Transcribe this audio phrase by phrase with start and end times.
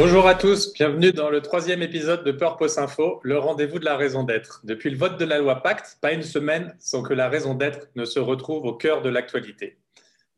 [0.00, 3.96] Bonjour à tous, bienvenue dans le troisième épisode de Purpose Info, le rendez-vous de la
[3.96, 4.60] raison d'être.
[4.62, 7.88] Depuis le vote de la loi Pacte, pas une semaine sans que la raison d'être
[7.96, 9.80] ne se retrouve au cœur de l'actualité.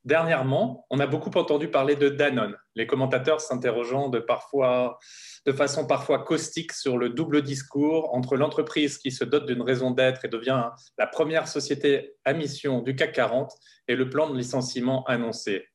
[0.06, 4.24] Dernièrement, on a beaucoup entendu parler de Danone, les commentateurs s'interrogeant de,
[5.44, 9.90] de façon parfois caustique sur le double discours entre l'entreprise qui se dote d'une raison
[9.90, 13.52] d'être et devient la première société à mission du CAC 40
[13.88, 15.66] et le plan de licenciement annoncé.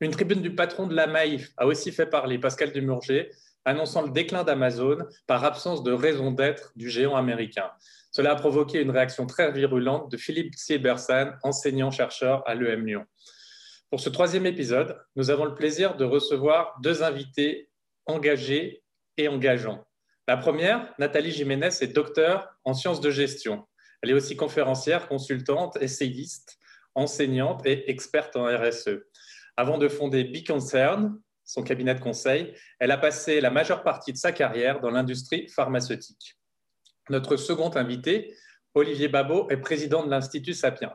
[0.00, 3.30] Une tribune du patron de la Maïf a aussi fait parler Pascal Dumurger,
[3.64, 7.70] annonçant le déclin d'Amazon par absence de raison d'être du géant américain.
[8.10, 13.04] Cela a provoqué une réaction très virulente de Philippe Siebersan, enseignant-chercheur à l'EM Lyon.
[13.90, 17.70] Pour ce troisième épisode, nous avons le plaisir de recevoir deux invités
[18.04, 18.82] engagés
[19.16, 19.84] et engageants.
[20.28, 23.66] La première, Nathalie Jiménez, est docteur en sciences de gestion.
[24.02, 26.58] Elle est aussi conférencière, consultante, essayiste,
[26.94, 29.04] enseignante et experte en RSE.
[29.56, 34.18] Avant de fonder BeConcern, son cabinet de conseil, elle a passé la majeure partie de
[34.18, 36.36] sa carrière dans l'industrie pharmaceutique.
[37.08, 38.34] Notre second invité,
[38.74, 40.92] Olivier Babot, est président de l'Institut Sapiens.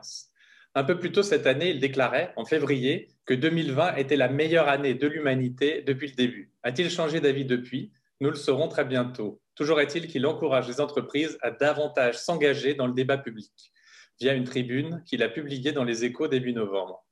[0.74, 4.68] Un peu plus tôt cette année, il déclarait, en février, que 2020 était la meilleure
[4.68, 6.52] année de l'humanité depuis le début.
[6.62, 7.92] A-t-il changé d'avis depuis?
[8.20, 9.40] Nous le saurons très bientôt.
[9.54, 13.72] Toujours est-il qu'il encourage les entreprises à davantage s'engager dans le débat public
[14.20, 17.04] via une tribune qu'il a publiée dans les échos début novembre.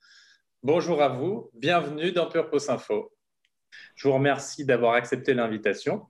[0.62, 3.10] Bonjour à vous, bienvenue dans Purpose Info.
[3.94, 6.06] Je vous remercie d'avoir accepté l'invitation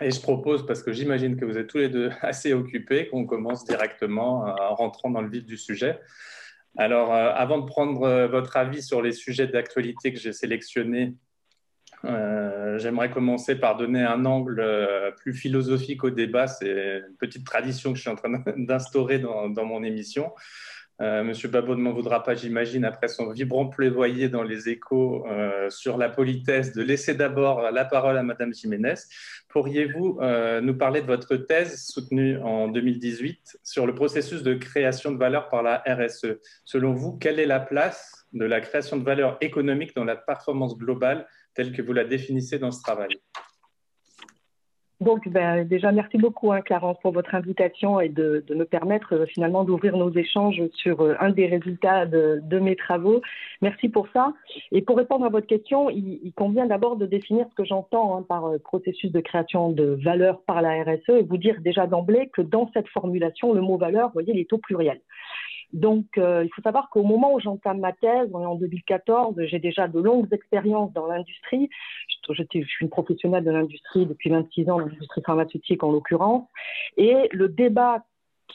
[0.00, 3.26] et je propose, parce que j'imagine que vous êtes tous les deux assez occupés, qu'on
[3.26, 6.00] commence directement en rentrant dans le vif du sujet.
[6.76, 11.14] Alors, euh, avant de prendre euh, votre avis sur les sujets d'actualité que j'ai sélectionnés,
[12.04, 16.48] euh, j'aimerais commencer par donner un angle plus philosophique au débat.
[16.48, 20.32] C'est une petite tradition que je suis en train d'instaurer dans, mon émission.
[21.02, 25.26] Euh, Monsieur Babot ne m'en voudra pas, j'imagine, après son vibrant plaidoyer dans les échos
[25.26, 28.94] euh, sur la politesse, de laisser d'abord la parole à Madame Jiménez.
[29.48, 35.12] Pourriez-vous euh, nous parler de votre thèse soutenue en 2018 sur le processus de création
[35.12, 39.04] de valeur par la RSE Selon vous, quelle est la place de la création de
[39.04, 43.18] valeur économique dans la performance globale telle que vous la définissez dans ce travail?
[45.00, 49.14] Donc, ben, déjà, merci beaucoup, hein, Clarence, pour votre invitation et de, de me permettre
[49.14, 53.20] euh, finalement d'ouvrir nos échanges sur euh, un des résultats de, de, mes travaux.
[53.60, 54.32] Merci pour ça.
[54.72, 58.16] Et pour répondre à votre question, il, il convient d'abord de définir ce que j'entends
[58.16, 61.86] hein, par euh, processus de création de valeur par la RSE et vous dire déjà
[61.86, 65.00] d'emblée que dans cette formulation, le mot valeur, vous voyez, il est au pluriel.
[65.76, 69.34] Donc, euh, il faut savoir qu'au moment où j'entame ma thèse, on est en 2014,
[69.44, 71.68] j'ai déjà de longues expériences dans l'industrie.
[72.30, 76.48] Je, suis une professionnelle de l'industrie depuis 26 ans, l'industrie pharmaceutique en l'occurrence.
[76.96, 78.06] Et le débat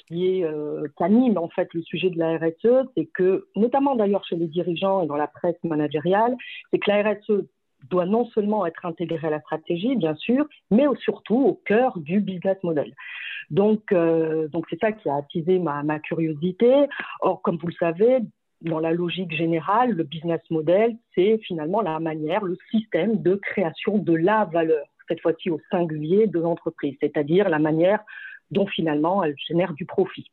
[0.07, 4.25] qui euh, qui anime en fait le sujet de la RSE, c'est que, notamment d'ailleurs
[4.25, 6.35] chez les dirigeants et dans la presse managériale,
[6.71, 7.45] c'est que la RSE
[7.89, 12.19] doit non seulement être intégrée à la stratégie, bien sûr, mais surtout au cœur du
[12.19, 12.93] business model.
[13.49, 16.87] Donc, euh, donc c'est ça qui a attisé ma, ma curiosité.
[17.21, 18.19] Or, comme vous le savez,
[18.61, 23.97] dans la logique générale, le business model, c'est finalement la manière, le système de création
[23.97, 28.01] de la valeur, cette fois-ci au singulier de l'entreprise, c'est-à-dire la manière
[28.51, 30.29] dont finalement elle génère du profit.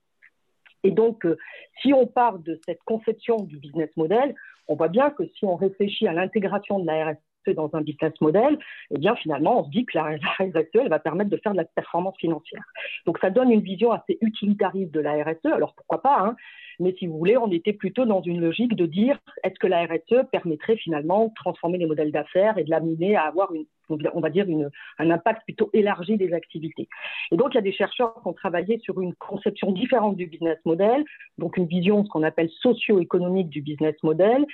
[0.84, 1.36] Et donc, euh,
[1.82, 4.34] si on part de cette conception du business model,
[4.68, 8.12] on voit bien que si on réfléchit à l'intégration de la RSE dans un business
[8.20, 8.58] model,
[8.90, 11.58] eh bien finalement, on se dit que la, RSE elle va permettre de faire de
[11.58, 12.64] la performance financière.
[13.06, 15.46] Donc ça donne une vision assez utilitariste de la RSE.
[15.52, 16.36] Alors pourquoi pas hein,
[16.78, 19.84] mais si vous voulez, on était plutôt dans une logique de dire est-ce que la
[19.84, 24.20] RSE permettrait finalement de transformer les modèles d'affaires et de l'amener à avoir une, on
[24.20, 26.88] va dire une, un impact plutôt élargi des activités?
[27.32, 30.26] Et donc il y a des chercheurs qui ont travaillé sur une conception différente du
[30.26, 31.04] business model,
[31.38, 34.46] donc une vision ce qu'on appelle socio-économique du business model,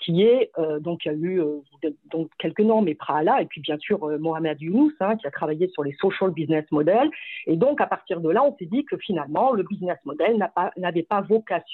[0.00, 1.60] qui est euh, donc il y a eu euh,
[2.10, 5.30] donc quelques noms, mais Prahala et puis bien sûr euh, Mohamed Younous hein, qui a
[5.30, 7.10] travaillé sur les social business models.
[7.46, 10.46] Et donc à partir de là, on s'est dit que finalement le business model
[10.76, 11.69] n'avait pas, pas vocation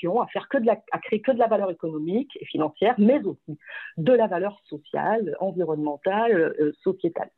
[0.93, 3.59] à créer que de la valeur économique et financière, mais aussi
[3.97, 7.31] de la valeur sociale, environnementale, euh, sociétale.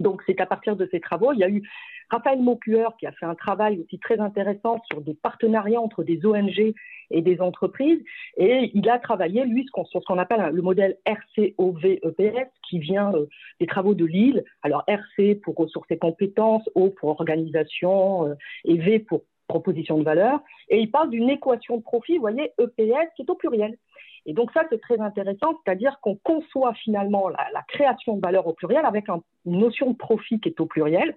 [0.00, 1.62] Donc c'est à partir de ces travaux, il y a eu
[2.10, 6.24] Raphaël Monclueur qui a fait un travail aussi très intéressant sur des partenariats entre des
[6.26, 6.74] ONG
[7.10, 8.02] et des entreprises.
[8.36, 13.26] Et il a travaillé, lui, sur ce qu'on appelle le modèle RCOV-EPS, qui vient euh,
[13.60, 14.44] des travaux de Lille.
[14.62, 20.04] Alors RC pour ressources et compétences, O pour organisation, euh, et V pour proposition de
[20.04, 23.76] valeur, et il parle d'une équation de profit, vous voyez, EPS, qui est au pluriel.
[24.26, 28.54] Et donc ça, c'est très intéressant, c'est-à-dire qu'on conçoit finalement la, création de valeur au
[28.54, 31.16] pluriel avec une notion de profit qui est au pluriel,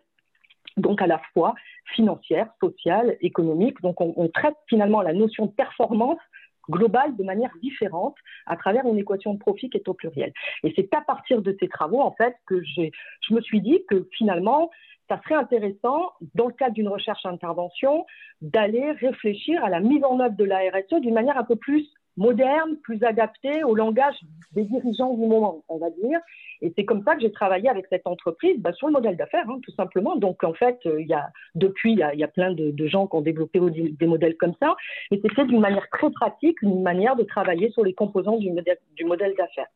[0.75, 1.55] donc à la fois
[1.95, 3.81] financière, sociale, économique.
[3.81, 6.19] Donc on traite finalement la notion de performance
[6.69, 8.15] globale de manière différente
[8.45, 10.33] à travers une équation de profit qui est au pluriel.
[10.63, 14.07] Et c'est à partir de ces travaux, en fait, que je me suis dit que
[14.11, 14.69] finalement,
[15.07, 18.05] ça serait intéressant, dans le cadre d'une recherche-intervention,
[18.41, 21.87] d'aller réfléchir à la mise en œuvre de la RSE d'une manière un peu plus
[22.17, 24.15] moderne, plus adapté au langage
[24.53, 26.19] des dirigeants du moment, on va dire.
[26.61, 29.47] Et c'est comme ça que j'ai travaillé avec cette entreprise bah, sur le modèle d'affaires,
[29.47, 30.15] hein, tout simplement.
[30.15, 33.21] Donc en fait, euh, y a, depuis, il y a, plein de, gens qui ont
[33.21, 34.75] développé des modèles comme ça.
[35.11, 38.51] Et c'est fait d'une manière très pratique, une manière de travailler sur les composants du
[38.51, 39.67] modèle, du modèle d'affaires.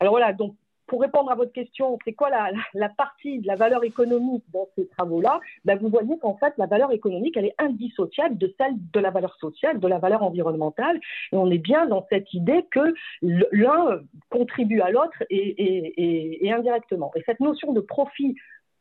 [0.00, 0.54] Alors voilà, donc
[0.90, 4.88] pour répondre à votre question, c'est quoi la, partie de la valeur économique dans ces
[4.88, 8.98] travaux-là ben, Vous voyez qu'en fait, la valeur économique, elle est indissociable de celle de
[8.98, 11.00] la valeur sociale, de la valeur environnementale.
[11.30, 12.92] Et on est bien dans cette idée que
[13.22, 14.00] l'un
[14.30, 17.12] contribue à l'autre et, indirectement.
[17.14, 18.34] Et cette notion de profit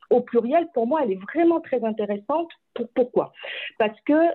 [0.10, 2.50] au pluriel, pour moi, elle est vraiment très intéressante.
[2.96, 3.34] pourquoi?
[3.78, 4.32] Parce que,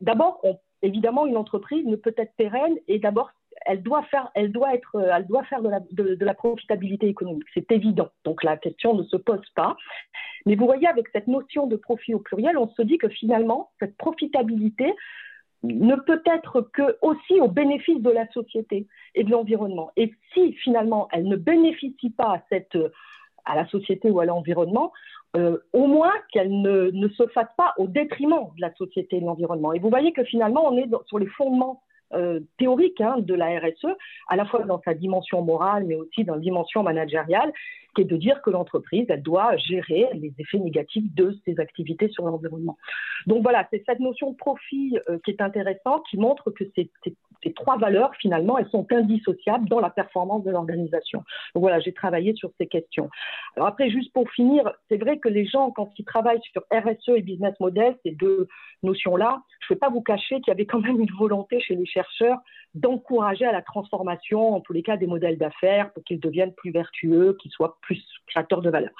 [0.00, 0.42] d'abord,
[0.82, 3.30] évidemment, une entreprise ne peut être pérenne et d'abord
[3.66, 7.46] elle doit faire, elle doit être, euh, elle doit faire de la, profitabilité économique.
[7.54, 8.08] C'est évident.
[8.24, 9.76] Donc la question ne se pose pas.
[10.46, 13.70] Mais vous voyez, avec cette notion de profit au pluriel, on se dit que finalement,
[13.78, 14.92] cette profitabilité
[15.62, 19.92] ne peut être que aussi au bénéfice de la société et de l'environnement.
[19.96, 22.76] Et si finalement elle ne bénéficie pas à, cette,
[23.44, 24.92] à la société ou à l'environnement,
[25.36, 29.20] euh, au moins qu'elle ne, ne, se fasse pas au détriment de la société et
[29.20, 29.72] de l'environnement.
[29.72, 31.80] Et vous voyez que finalement, on est sur les fondements
[32.14, 33.86] euh, théorique hein, de la RSE,
[34.28, 37.52] à la fois dans sa dimension morale, mais aussi dans la dimension managériale,
[37.94, 42.08] qui est de dire que l'entreprise, elle doit gérer les effets négatifs de ses activités
[42.08, 42.76] sur l'environnement.
[43.26, 46.90] Donc voilà, c'est cette notion de profit euh, qui est intéressante, qui montre que ces,
[47.04, 51.24] ces, trois valeurs, finalement, elles sont indissociables dans la performance de l'organisation.
[51.54, 53.10] Donc voilà, j'ai travaillé sur ces questions.
[53.56, 57.16] Alors après, juste pour finir, c'est vrai que les gens, quand ils travaillent sur RSE
[57.16, 58.46] et business model, ces deux
[58.82, 61.74] notions-là, je ne vais pas vous cacher qu'il y avait quand même une volonté chez
[61.74, 62.38] les chercheurs
[62.74, 66.70] d'encourager à la transformation, en tous les cas, des modèles d'affaires pour qu'ils deviennent plus
[66.70, 68.90] vertueux, qu'ils soient plus créateurs de valeur.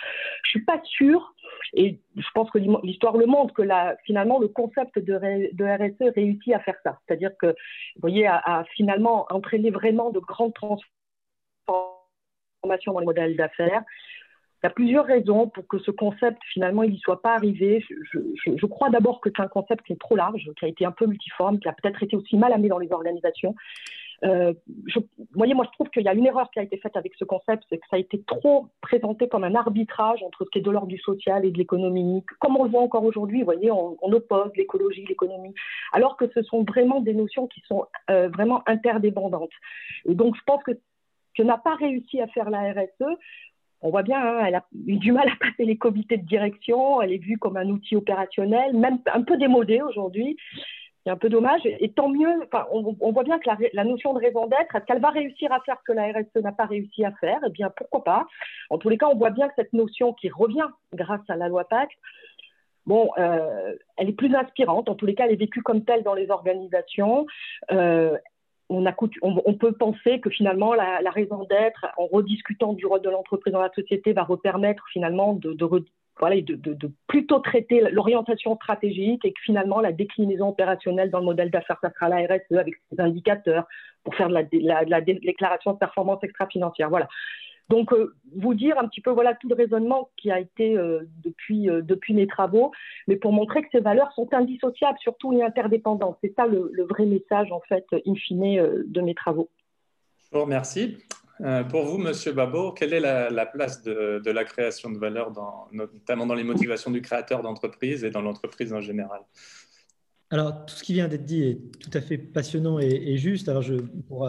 [0.45, 1.35] Je suis pas sûre,
[1.75, 3.63] et je pense que l'histoire le montre, que
[4.05, 6.99] finalement le concept de, RSE e réussit à faire ça.
[7.07, 13.83] C'est-à-dire que, vous voyez, à, finalement entraîner vraiment de grandes transformations dans les modèles d'affaires.
[14.63, 17.85] Il y a plusieurs raisons pour que ce concept, finalement, il n'y soit pas arrivé.
[18.13, 20.93] Je, crois d'abord que c'est un concept qui est trop large, qui a été un
[20.93, 23.57] peu multiforme, qui a peut-être été aussi mal amené dans les organisations.
[24.25, 24.53] Euh,
[24.95, 27.13] vous voyez, moi, je trouve qu'il y a une erreur qui a été faite avec
[27.19, 30.59] ce concept, c'est que ça a été trop présenté comme un arbitrage entre ce qui
[30.59, 32.27] est de l'ordre du social et de l'économique.
[32.41, 35.55] Comme on le voit encore aujourd'hui, vous voyez, on, oppose l'écologie, l'économie,
[35.93, 39.53] alors que ce sont vraiment des notions qui sont euh, vraiment interdépendantes.
[40.05, 40.73] Et donc, je pense que
[41.35, 43.17] que n'a pas réussi à faire la RSE,
[43.81, 47.03] on voit bien, hein, elle a eu du mal à passer les comités de direction,
[47.03, 50.37] elle est vue comme un outil opérationnel, même un peu démodé aujourd'hui.
[51.05, 51.63] C'est un peu dommage.
[51.65, 55.11] Et tant mieux, on, voit bien que la, notion de raison d'être, est-ce qu'elle va
[55.11, 57.41] réussir à faire ce que la RSE n'a pas réussi à faire?
[57.45, 58.27] Eh bien, pourquoi pas?
[58.71, 61.49] En tous les cas, on voit bien que cette notion qui revient grâce à la
[61.49, 61.99] loi Pacte,
[62.87, 64.89] bon, euh, elle est plus inspirante.
[64.89, 67.27] En tous les cas, elle est vécue comme telle dans les organisations.
[67.73, 68.17] Euh,
[68.71, 73.61] on, peut penser que finalement la, raison d'être, en rediscutant du rôle de l'entreprise dans
[73.61, 75.65] la société, va repermettre finalement de,
[77.07, 81.91] plutôt traiter l'orientation stratégique et que finalement la déclinaison opérationnelle dans le modèle d'affaires, ça
[81.91, 83.67] sera la RSE avec ses indicateurs
[84.05, 86.91] pour faire de la, déclaration de performance extra-financière.
[86.91, 87.09] Voilà.
[87.69, 91.09] Donc, euh, vous dire un petit peu voilà tout le raisonnement qui a été euh,
[91.25, 92.73] depuis, euh, depuis mes travaux,
[93.07, 96.19] mais pour montrer que ces valeurs sont indissociables, surtout et interdépendantes.
[96.23, 99.49] C'est ça le, vrai message, en fait, in fine, de mes travaux.
[100.31, 100.99] Je vous remercie.
[101.71, 105.33] Pour vous, Monsieur Babot, quelle est la, place de, la création de valeur,
[105.73, 109.21] notamment dans les motivations du créateur d'entreprise et dans l'entreprise en général?
[110.31, 113.49] Alors, tout ce qui vient d'être dit est tout à fait passionnant et, juste.
[113.49, 113.75] Alors, je,
[114.09, 114.29] pour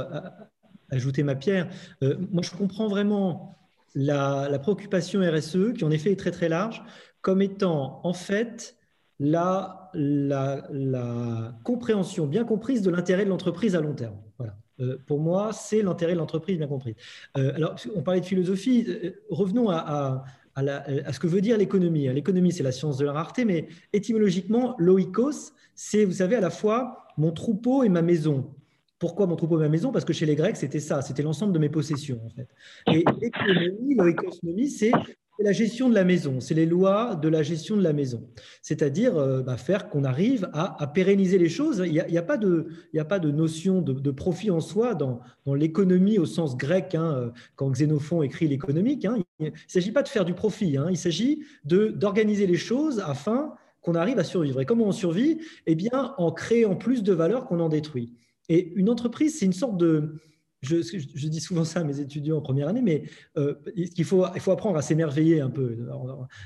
[0.94, 1.70] ajouter ma pierre.
[2.04, 3.58] Euh, moi, je comprends vraiment
[3.96, 6.84] la, préoccupation RSE, qui en effet est très très large,
[7.22, 8.78] comme étant en fait
[9.20, 14.18] la, la compréhension bien comprise de l'intérêt de l'entreprise à long terme.
[14.38, 14.56] Voilà.
[14.84, 16.96] Euh, pour moi, c'est l'intérêt de l'entreprise bien compris.
[17.38, 18.88] Euh, alors, on parlait de philosophie,
[19.30, 20.24] revenons à,
[20.56, 22.08] à, ce que veut dire l'économie.
[22.14, 26.50] L'économie, c'est la science de la rareté, mais étymologiquement, loikos, c'est, vous savez, à la
[26.50, 28.54] fois mon troupeau et ma maison.
[29.00, 29.92] Pourquoi mon troupeau et ma maison?
[29.92, 32.48] Parce que chez les Grecs, c'était ça, c'était l'ensemble de mes possessions, en fait.
[32.92, 34.92] Et l'économie, l'économie, c'est
[35.40, 38.30] la gestion de la maison, c'est les lois de la gestion de la maison.
[38.62, 41.84] C'est-à-dire euh, bah, faire qu'on arrive à, pérenniser les choses.
[41.86, 46.20] Il n'y a, pas de, a pas de notion de, profit en soi dans, l'économie
[46.20, 49.06] au sens grec, hein, euh, quand Xénophon écrit l'économique.
[49.06, 49.18] Hein.
[49.40, 50.88] Il ne s'agit pas de faire du profit, hein.
[50.90, 54.62] il s'agit d'organiser les choses afin qu'on arrive à survivre.
[54.62, 55.40] Et comment on survit?
[55.66, 58.14] Eh bien, en créant plus de valeur qu'on en détruit.
[58.50, 60.16] Et une entreprise, c'est une sorte de,
[60.64, 63.04] je, dis souvent ça à mes étudiants en première année, mais
[63.38, 65.78] euh, il, faut, apprendre à s'émerveiller un peu.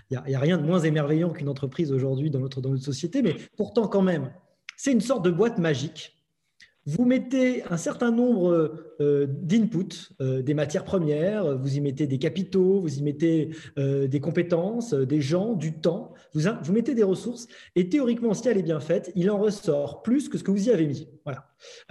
[0.10, 3.22] Il n'y a, rien de moins émerveillant qu'une entreprise aujourd'hui dans notre, dans notre société,
[3.22, 4.32] mais pourtant quand même,
[4.76, 6.17] c'est une sorte de boîte magique
[6.88, 12.18] vous mettez un certain nombre euh, d'inputs, euh, des matières premières, vous y mettez des
[12.18, 17.48] capitaux, vous y mettez euh, des compétences, des gens, du temps, vous, mettez des ressources,
[17.76, 20.70] et théoriquement, si elle est bien faite, il en ressort plus que ce que vous
[20.70, 21.10] y avez mis.
[21.26, 21.44] Voilà.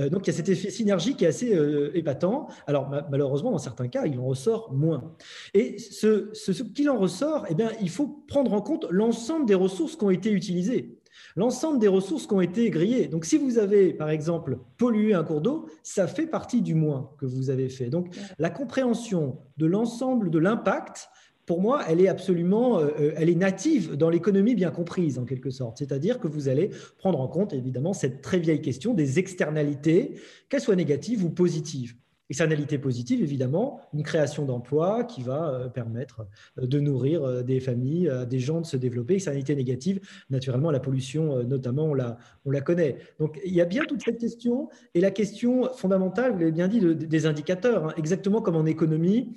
[0.08, 1.54] donc il y a cet effet synergie qui est assez
[1.92, 2.48] épatant.
[2.66, 5.14] Alors malheureusement, dans certains cas, il en ressort moins.
[5.52, 9.44] Et ce, ce, ce qu'il en ressort, eh bien, il faut prendre en compte l'ensemble
[9.44, 10.95] des ressources qui ont été utilisées
[11.36, 13.08] l'ensemble des ressources qui ont été grillées.
[13.08, 17.10] Donc, si vous avez, par exemple, pollué un cours d'eau, ça fait partie du moins
[17.18, 17.90] que vous avez fait.
[17.90, 21.08] Donc, la compréhension de l'ensemble de l'impact,
[21.46, 25.24] pour moi, elle est absolument, euh, euh, elle est native dans l'économie bien comprise, en
[25.24, 25.78] quelque sorte.
[25.78, 30.14] C'est-à-dire que vous allez prendre en compte, évidemment, cette très vieille question des externalités,
[30.48, 31.94] qu'elles soient négatives ou positives.
[32.28, 36.26] Externalité positive, évidemment, une création d'emplois qui va euh, permettre
[36.58, 39.14] euh, de nourrir euh, des familles, des gens de se développer.
[39.14, 42.98] Externalité négative, naturellement, la pollution, notamment, on la, on la connaît.
[43.20, 44.68] Donc, il y a bien toute cette question.
[44.94, 47.94] Et la question fondamentale, vous l'avez bien dit, des indicateurs, hein.
[47.96, 49.36] exactement comme en économie.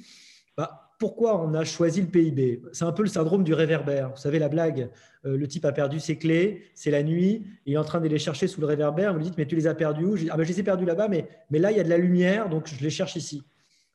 [0.99, 4.09] Pourquoi on a choisi le PIB C'est un peu le syndrome du réverbère.
[4.09, 4.89] Vous savez, la blague,
[5.25, 8.07] euh, le type a perdu ses clés, c'est la nuit, il est en train de
[8.09, 9.13] les chercher sous le réverbère.
[9.13, 10.15] Vous lui dites, mais tu les as perdues où?
[10.29, 11.97] Ah ben, Je les ai perdues là-bas, mais, mais là, il y a de la
[11.97, 13.41] lumière, donc je les cherche ici.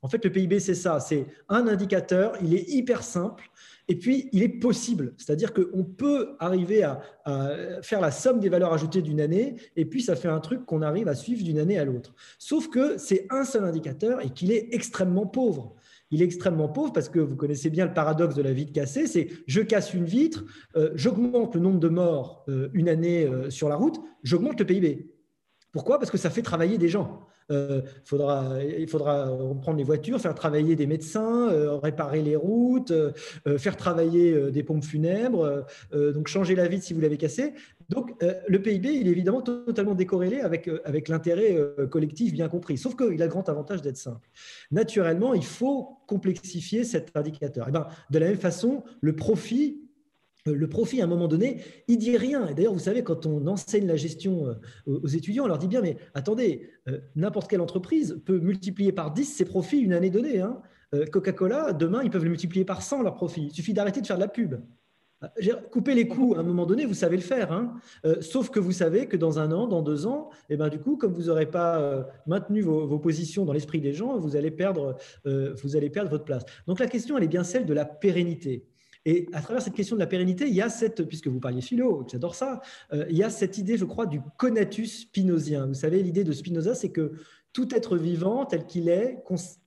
[0.01, 0.99] En fait, le PIB, c'est ça.
[0.99, 3.51] C'est un indicateur, il est hyper simple,
[3.87, 5.13] et puis il est possible.
[5.19, 7.01] C'est-à-dire qu'on peut arriver à,
[7.83, 10.81] faire la somme des valeurs ajoutées d'une année, et puis ça fait un truc qu'on
[10.81, 12.15] arrive à suivre d'une année à l'autre.
[12.39, 15.75] Sauf que c'est un seul indicateur et qu'il est extrêmement pauvre
[16.11, 19.07] il est extrêmement pauvre parce que vous connaissez bien le paradoxe de la vitre cassée,
[19.07, 20.45] c'est je casse une vitre,
[20.77, 24.67] euh, j'augmente le nombre de morts euh, une année euh, sur la route, j'augmente le
[24.67, 25.11] PIB.
[25.73, 25.99] Pourquoi?
[25.99, 27.27] Parce que ça fait travailler des gens.
[28.05, 31.49] Faudra, il faudra reprendre les voitures, faire travailler des médecins,
[31.81, 32.93] réparer les routes,
[33.59, 37.55] faire travailler des pompes funèbres, donc changer la vitre si vous l'avez cassée.
[37.89, 42.33] Donc, euh, le PIB, il est évidemment totalement décorrélé avec, euh, avec l'intérêt euh, collectif
[42.33, 44.29] bien compris, sauf qu'il a grand avantage d'être simple.
[44.71, 47.67] Naturellement, il faut complexifier cet indicateur.
[47.67, 49.83] Et eh ben, de la même façon, le profit,
[50.47, 52.47] le profit, à un moment donné, il dit rien.
[52.49, 54.55] Et d'ailleurs, vous savez, quand on enseigne la gestion
[54.87, 56.69] aux étudiants, on leur dit bien, mais attendez,
[57.17, 60.41] n'importe quelle entreprise peut multiplier par 10 ses profits une année donnée.
[60.41, 60.61] Hein.
[61.13, 63.47] Coca-Cola, demain, ils peuvent le multiplier par 100 leurs profits.
[63.47, 64.57] Il suffit d'arrêter de faire de la pub.
[65.71, 67.53] Couper les coûts, à un moment donné, vous savez le faire.
[67.53, 67.75] Hein.
[68.05, 70.69] Euh, sauf que vous savez que dans un an, dans deux ans, et eh ben,
[70.69, 74.37] du coup, comme vous n'aurez pas euh, maintenu vos, positions dans l'esprit des gens, vous
[74.37, 74.97] allez, perdre,
[75.27, 76.45] euh, vous allez perdre votre place.
[76.67, 78.67] Donc la question, elle est bien celle de la pérennité.
[79.05, 81.61] Et à travers cette question de la pérennité, il y a cette, puisque vous parliez
[81.61, 82.61] philo, j'adore ça,
[82.93, 85.67] il y a cette idée, je crois, du conatus spinozien.
[85.67, 87.13] Vous savez, l'idée de Spinoza, c'est que
[87.53, 89.23] tout être vivant tel qu'il est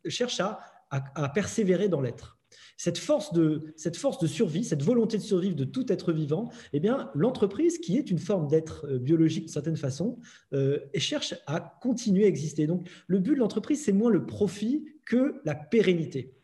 [0.05, 2.37] cherche à persévérer dans l'être
[2.77, 6.49] cette force de, cette force de survie, cette volonté de survivre de tout être vivant,
[6.73, 10.19] eh bien, l'entreprise, qui est une forme d'être euh, biologique d'une certaine façon,
[10.53, 12.67] euh, cherche à continuer à exister.
[12.67, 16.36] Donc, le but de l'entreprise, c'est moins le profit que la pérennité.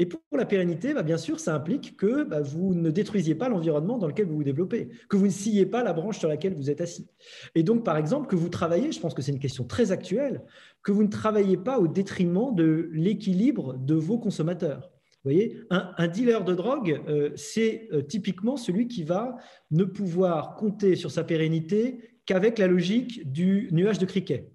[0.00, 3.50] Et pour la pérennité, bah, bien sûr, ça implique que bah, vous ne détruisiez pas
[3.50, 6.54] l'environnement dans lequel vous vous développez, que vous ne sciez pas la branche sur laquelle
[6.54, 7.06] vous êtes assis.
[7.54, 10.40] Et donc, par exemple, que vous travaillez, je pense que c'est une question très actuelle,
[10.82, 14.90] que vous ne travaillez pas au détriment de l'équilibre de vos consommateurs.
[15.22, 19.36] Vous voyez, un, dealer de drogue, euh, c'est euh, typiquement celui qui va
[19.70, 24.50] ne pouvoir compter sur sa pérennité qu'avec la logique du nuage de criquet.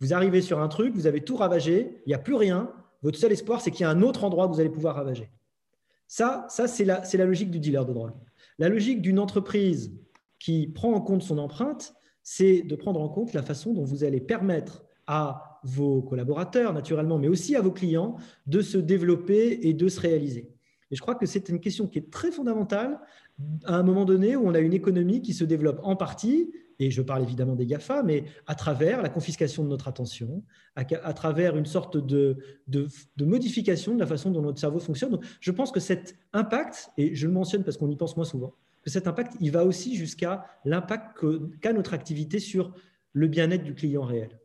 [0.00, 2.72] Vous arrivez sur un truc, vous avez tout ravagé, il n'y a plus rien.
[3.04, 5.30] Votre seul espoir, c'est qu'il y a un autre endroit que vous allez pouvoir ravager.
[6.08, 8.14] Ça, ça c'est la, la logique du dealer de drogue.
[8.58, 9.92] La logique d'une entreprise
[10.38, 14.04] qui prend en compte son empreinte, c'est de prendre en compte la façon dont vous
[14.04, 19.74] allez permettre à vos collaborateurs, naturellement, mais aussi à vos clients, de se développer et
[19.74, 20.50] de se réaliser.
[20.90, 23.00] Et je crois que c'est une question qui est très fondamentale
[23.64, 26.90] à un moment donné où on a une économie qui se développe en partie, et
[26.90, 30.42] je parle évidemment des GAFA, mais à travers la confiscation de notre attention,
[30.76, 32.88] à, travers une sorte de, de,
[33.24, 35.10] modification de la façon dont notre cerveau fonctionne.
[35.10, 38.24] Donc, je pense que cet impact, et je le mentionne parce qu'on y pense moins
[38.24, 41.24] souvent, que cet impact, il va aussi jusqu'à l'impact
[41.60, 42.74] qu'a notre activité sur
[43.12, 44.38] le bien-être du client réel.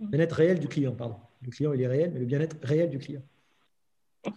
[0.00, 1.16] Le bien-être réel du client, pardon.
[1.42, 3.22] Le client, il est réel, mais le bien-être réel du client.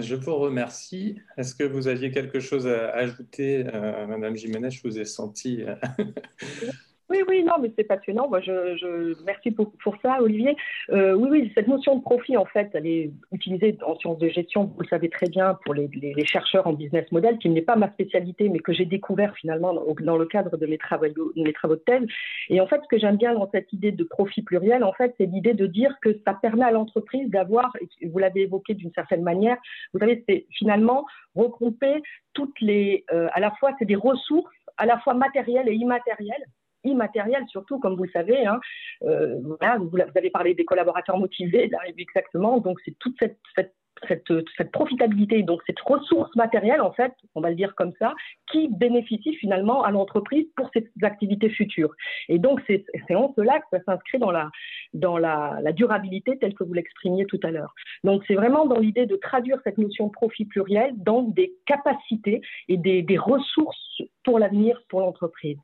[0.00, 1.20] Je vous remercie.
[1.36, 4.70] Est-ce que vous aviez quelque chose à ajouter, Madame Jiménez?
[4.70, 5.62] Je vous ai senti.
[7.10, 8.28] Oui, oui, non, mais c'est passionnant.
[8.28, 10.54] Moi, je, je, merci pour, pour ça, Olivier.
[10.90, 14.28] Euh, oui, oui, cette notion de profit, en fait, elle est utilisée en sciences de
[14.28, 17.62] gestion, vous le savez très bien, pour les, les, chercheurs en business model, qui n'est
[17.62, 21.42] pas ma spécialité, mais que j'ai découvert finalement dans, le cadre de mes travaux, de
[21.42, 22.06] mes travaux de thèse.
[22.50, 25.14] Et en fait, ce que j'aime bien dans cette idée de profit pluriel, en fait,
[25.16, 27.72] c'est l'idée de dire que ça permet à l'entreprise d'avoir,
[28.04, 29.56] vous l'avez évoqué d'une certaine manière,
[29.94, 32.02] vous savez, c'est finalement regrouper
[32.34, 36.44] toutes les, euh, à la fois, c'est des ressources à la fois matérielles et immatérielles
[36.88, 38.46] immatériel, surtout, comme vous le savez.
[38.46, 38.60] Hein.
[39.02, 42.58] Euh, vous, avez parlé des collaborateurs motivés, exactement.
[42.58, 43.74] Donc, c'est toute cette, cette
[44.06, 48.14] cette, cette, profitabilité, donc cette ressource matérielle, en fait, on va le dire comme ça,
[48.50, 51.94] qui bénéficie finalement à l'entreprise pour ses activités futures.
[52.28, 54.50] Et donc, c'est en cela que ça s'inscrit dans, la,
[54.92, 57.74] dans la, durabilité telle que vous l'exprimiez tout à l'heure.
[58.04, 62.76] Donc, c'est vraiment dans l'idée de traduire cette notion profit pluriel dans des capacités et
[62.76, 65.58] des, des ressources pour l'avenir pour l'entreprise.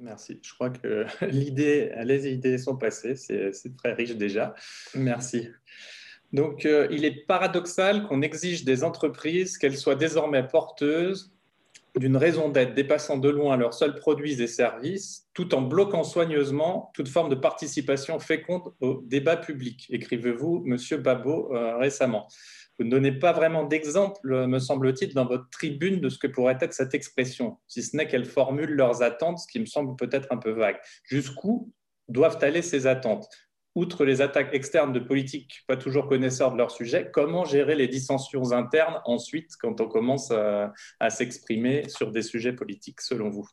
[0.00, 0.40] Merci.
[0.42, 3.16] Je crois que l'idée, les idées sont passées.
[3.16, 4.54] C'est très riche déjà.
[4.94, 5.48] Merci.
[6.32, 11.32] Donc, euh, il est paradoxal qu'on exige des entreprises qu'elles soient désormais porteuses
[11.96, 16.90] d'une raison d'être dépassant de loin leurs seuls produits et services, tout en bloquant soigneusement
[16.94, 22.28] toute forme de participation féconde au débat public, écrivez-vous, Monsieur Babot, euh, récemment.
[22.78, 26.58] Vous ne donnez pas vraiment d'exemple, me semble-t-il, dans votre tribune de ce que pourrait
[26.60, 30.26] être cette expression, si ce n'est qu'elle formule leurs attentes, ce qui me semble peut-être
[30.30, 30.80] un peu vague.
[31.04, 31.72] Jusqu'où
[32.08, 33.28] doivent aller ces attentes?
[33.74, 37.88] Outre les attaques externes de politiques pas toujours connaisseurs de leur sujet, comment gérer les
[37.88, 43.48] dissensions internes ensuite quand on commence à s'exprimer sur des sujets politiques, selon vous?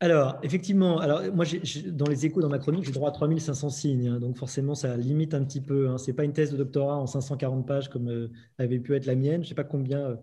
[0.00, 1.44] Alors, effectivement, alors moi,
[1.86, 4.96] dans les échos, dans ma chronique, j'ai droit à 3500 signes, hein, donc forcément, ça
[4.96, 5.88] limite un petit peu.
[5.88, 5.98] Hein.
[5.98, 9.06] Ce n'est pas une thèse de doctorat en 540 pages comme euh, avait pu être
[9.06, 9.42] la mienne.
[9.42, 10.16] Je ne sais pas combien, euh,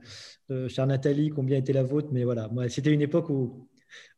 [0.52, 3.68] euh, chère Nathalie, combien était la vôtre, mais voilà, c'était une époque où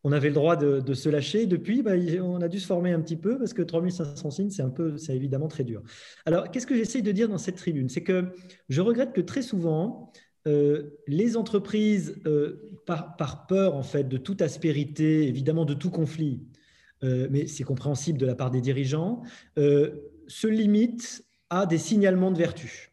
[0.03, 1.47] on avait le droit de, se lâcher.
[1.47, 4.61] Depuis, bah, on a dû se former un petit peu parce que 3500 signes, c'est
[4.61, 5.81] un peu, c'est évidemment très dur.
[6.25, 7.89] Alors, qu'est-ce que j'essaye de dire dans cette tribune?
[7.89, 8.25] C'est que
[8.69, 10.11] je regrette que très souvent,
[10.47, 16.41] euh, les entreprises, euh, par, peur en fait de toute aspérité, évidemment de tout conflit,
[17.03, 19.21] euh, mais c'est compréhensible de la part des dirigeants,
[19.57, 22.91] se limitent à des signalements de vertu.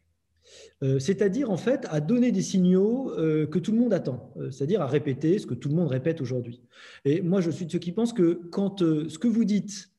[0.99, 5.39] c'est-à-dire en fait à donner des signaux que tout le monde attend, c'est-à-dire à répéter
[5.39, 6.61] ce que tout le monde répète aujourd'hui.
[7.05, 9.89] Et moi, je suis de ceux qui pensent que quand ce que vous dites,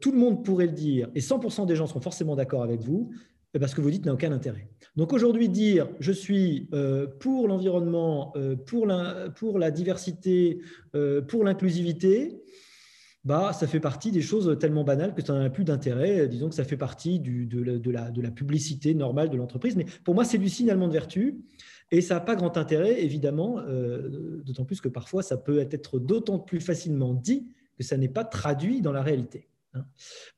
[0.00, 3.12] tout le monde pourrait le dire, et 100% des gens seront forcément d'accord avec vous,
[3.58, 4.68] parce que vous dites n'a aucun intérêt.
[4.96, 10.60] Donc aujourd'hui, dire je suis euh, pour l'environnement, euh, pour, la, diversité,
[10.94, 12.42] euh, pour l'inclusivité,
[13.24, 16.28] bah, ça fait partie des choses tellement banales que ça n'a plus d'intérêt.
[16.28, 19.76] Disons que ça fait partie de, la, de, la, publicité normale de l'entreprise.
[19.76, 21.38] Mais pour moi, c'est du signalement de vertu.
[21.90, 23.60] Et ça n'a pas grand intérêt, évidemment,
[24.44, 27.46] d'autant plus que parfois, ça peut être d'autant plus facilement dit
[27.78, 29.48] que ça n'est pas traduit dans la réalité.
[29.74, 29.84] Hein.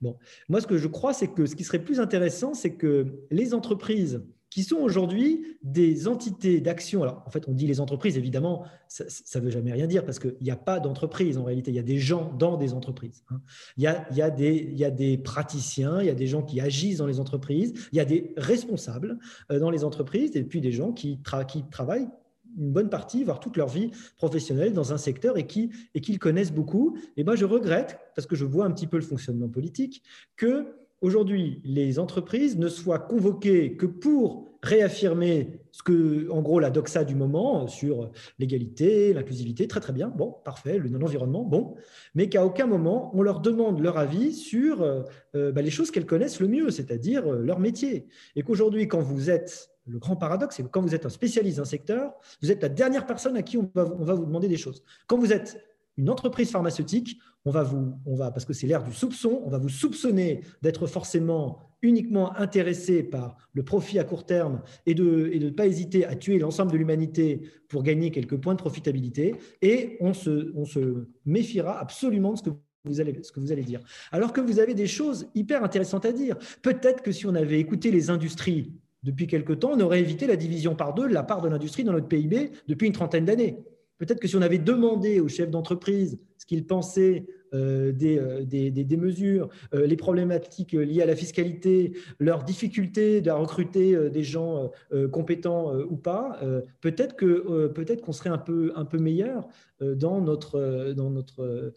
[0.01, 0.17] Bon,
[0.49, 3.55] moi, ce que je crois, c'est que ce qui serait plus intéressant, c'est que les
[3.55, 4.23] entreprises
[4.57, 7.03] qui sont aujourd'hui des entités d'action.
[7.03, 9.05] Alors, en fait, on dit les entreprises, évidemment, ça
[9.39, 11.71] ne veut jamais rien dire parce qu'il n'y a pas d'entreprise en réalité.
[11.71, 13.23] Il y a des gens dans des entreprises.
[13.29, 13.43] Hein.
[13.77, 17.75] Il, y a, des, praticiens, il y a des gens qui agissent dans les entreprises,
[17.93, 19.19] il y a des responsables
[19.53, 22.09] euh, dans les entreprises et puis des gens qui travaillent
[22.57, 26.19] une bonne partie, voire toute leur vie professionnelle dans un secteur et qui et qu'ils
[26.19, 26.97] connaissent beaucoup.
[27.17, 30.03] Et moi, je regrette, parce que je vois un petit peu le fonctionnement politique,
[30.37, 30.67] que
[31.01, 37.05] aujourd'hui les entreprises ne soient convoquées que pour réaffirmer ce que, en gros, la doxa
[37.05, 41.77] du moment sur l'égalité, l'inclusivité, très très bien, bon, parfait, le non-environnement, bon,
[42.15, 45.03] mais qu'à aucun moment on leur demande leur avis sur euh,
[45.35, 48.09] euh, bah, les choses qu'elles connaissent le mieux, c'est-à-dire euh, leur métier.
[48.35, 51.59] Et qu'aujourd'hui, quand vous êtes le grand paradoxe, c'est que quand vous êtes un spécialiste
[51.59, 54.83] d'un secteur, vous êtes la dernière personne à qui on va, vous demander des choses.
[55.07, 55.65] Quand vous êtes
[55.97, 59.51] une entreprise pharmaceutique, on va vous, on va, parce que c'est l'ère du soupçon, on
[59.51, 65.31] va vous soupçonner d'être forcément uniquement intéressé par le profit à court terme et de
[65.33, 69.37] ne pas hésiter à tuer l'ensemble de l'humanité pour gagner quelques points de profitabilité.
[69.63, 72.51] Et on se, on se méfiera absolument de ce que
[72.85, 73.81] vous allez, ce que vous allez dire.
[74.11, 76.37] Alors que vous avez des choses hyper intéressantes à dire.
[76.63, 78.73] Peut-être que si on avait écouté les industries
[79.07, 81.85] depuis quelque temps, on aurait évité la division par deux de la part de l'industrie
[81.85, 83.57] dans notre PIB depuis une trentaine d'années.
[83.99, 88.71] Peut-être que si on avait demandé aux chefs d'entreprise ce qu'ils pensaient euh, euh, des,
[88.71, 94.71] des, mesures, euh, les problématiques liées à la fiscalité, leurs difficultés de recruter des gens
[95.13, 96.41] compétents ou pas,
[96.81, 99.49] peut-être qu'on serait un peu un meilleur
[99.81, 101.73] dans notre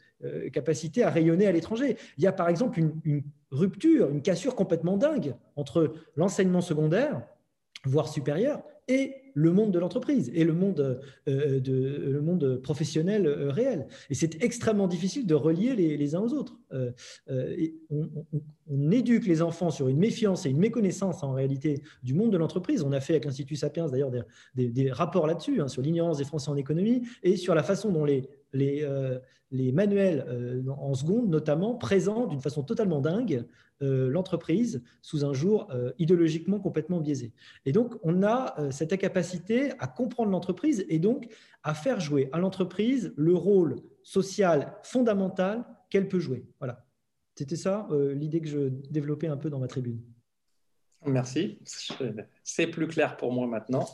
[0.52, 1.98] capacité à rayonner à l'étranger.
[2.18, 7.22] Il y a par exemple une rupture, une cassure complètement dingue entre l'enseignement secondaire
[7.86, 13.26] voire supérieur, et le monde de l'entreprise et le monde, euh, de, le monde professionnel
[13.26, 13.88] euh, réel.
[14.10, 16.60] Et c'est extrêmement difficile de relier les, uns aux autres.
[16.74, 16.92] Euh,
[17.90, 22.38] on, éduque les enfants sur une méfiance et une méconnaissance en réalité du monde de
[22.38, 22.84] l'entreprise.
[22.84, 24.12] On a fait avec l'Institut Sapiens d'ailleurs
[24.56, 28.04] des, rapports là-dessus, hein, sur l'ignorance des Français en économie et sur la façon dont
[28.04, 28.88] les, les,
[29.52, 33.44] les manuels en seconde notamment présentent d'une façon totalement dingue euh,
[33.82, 37.34] l'entreprise sous un jour euh, idéologiquement complètement biaisé.
[37.66, 41.28] Et donc, on a euh, cette incapacité à comprendre l'entreprise et donc
[41.64, 46.46] à faire jouer à l'entreprise le rôle social fondamental qu'elle peut jouer.
[46.60, 46.86] Voilà.
[47.36, 50.02] C'était ça l'idée que je développais un peu dans ma tribune.
[51.06, 51.60] Merci.
[52.44, 53.88] C'est plus clair pour moi maintenant.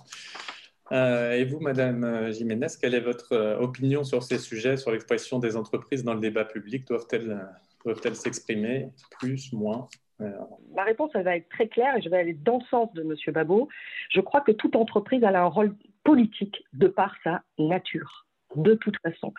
[0.92, 6.04] Et vous, Madame Jiménez, quelle est votre opinion sur ces sujets, sur l'expression des entreprises
[6.04, 6.86] dans le débat public?
[6.88, 9.88] Doivent-elles s'exprimer plus, moins?
[10.22, 10.32] Euh,
[10.74, 13.34] Ma réponse va être très claire et je vais aller dans le sens de M.
[13.34, 13.68] Babot.
[14.10, 18.98] Je crois que toute entreprise a un rôle politique de par sa nature, de toute
[19.02, 19.34] façon.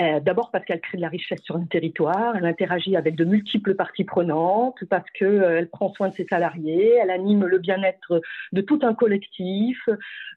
[0.00, 3.24] Euh, d'abord parce qu'elle crée de la richesse sur un territoire, elle interagit avec de
[3.24, 8.22] multiples parties prenantes, parce qu'elle euh, prend soin de ses salariés, elle anime le bien-être
[8.52, 9.88] de tout un collectif,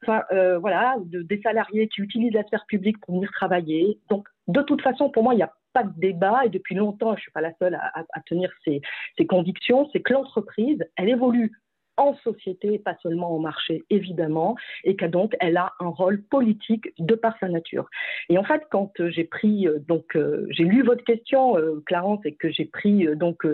[0.01, 0.23] enfin
[0.59, 3.99] voilà, des salariés qui utilisent la sphère publique pour venir travailler.
[4.09, 7.09] Donc de toute façon, pour moi, il n'y a pas de débat, et depuis longtemps,
[7.11, 8.81] je ne suis pas la seule à, tenir ces,
[9.25, 11.51] convictions, c'est que l'entreprise, elle évolue
[11.97, 16.89] en société, pas seulement au marché, évidemment, et qu'elle donc elle a un rôle politique
[16.99, 17.89] de par sa nature.
[18.29, 22.25] Et en fait, quand euh, j'ai pris euh, donc euh, j'ai lu votre question, Clarence,
[22.25, 23.45] et que j'ai pris donc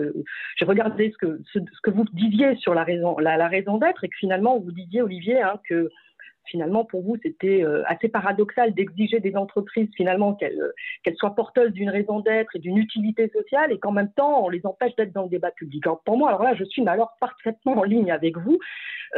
[0.56, 4.08] j'ai regardé ce que ce, que vous disiez sur la raison la, raison d'être, et
[4.08, 5.90] que finalement vous disiez Olivier hein, que
[6.46, 10.72] finalement, pour vous, c'était euh, assez paradoxal d'exiger des entreprises, finalement, euh,
[11.02, 14.48] qu'elles soient porteuses d'une raison d'être et d'une utilité sociale et qu'en même temps, on
[14.48, 15.86] les empêche d'être dans le débat public.
[15.86, 18.58] Alors, pour moi, alors là, je suis alors parfaitement en ligne avec vous,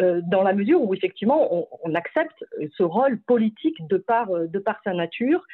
[0.01, 2.45] euh, dans la mesure où, effectivement, on, accepte
[2.79, 4.29] ce rôle politique de par,
[4.85, 5.45] sa nature.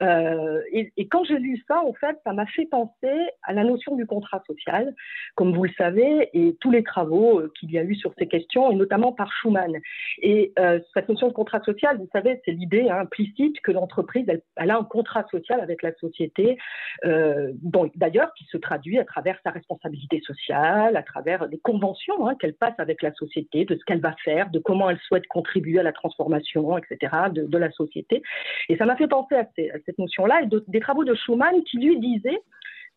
[0.00, 4.06] Et, quand j'ai lu ça, en fait, ça m'a fait penser à la notion du
[4.06, 4.94] contrat social,
[5.34, 8.70] comme vous le savez, et tous les travaux qu'il y a eu sur ces questions,
[8.70, 9.76] et notamment par Schuman.
[10.22, 10.54] Et
[10.94, 14.84] cette notion de contrat social, vous savez, c'est l'idée implicite que l'entreprise, elle, a un
[14.84, 16.58] contrat social avec la société,
[17.04, 17.52] euh,
[17.96, 22.54] d'ailleurs, qui se traduit à travers sa responsabilité sociale, à travers des conventions hein, qu'elle
[22.54, 25.82] passe avec la société, de ce qu'elle va faire, de comment elle souhaite contribuer à
[25.82, 28.22] la transformation, etc., de, de la société.
[28.68, 31.98] Et ça m'a fait penser à cette notion-là, et des travaux de Schuman qui lui
[31.98, 32.40] disaient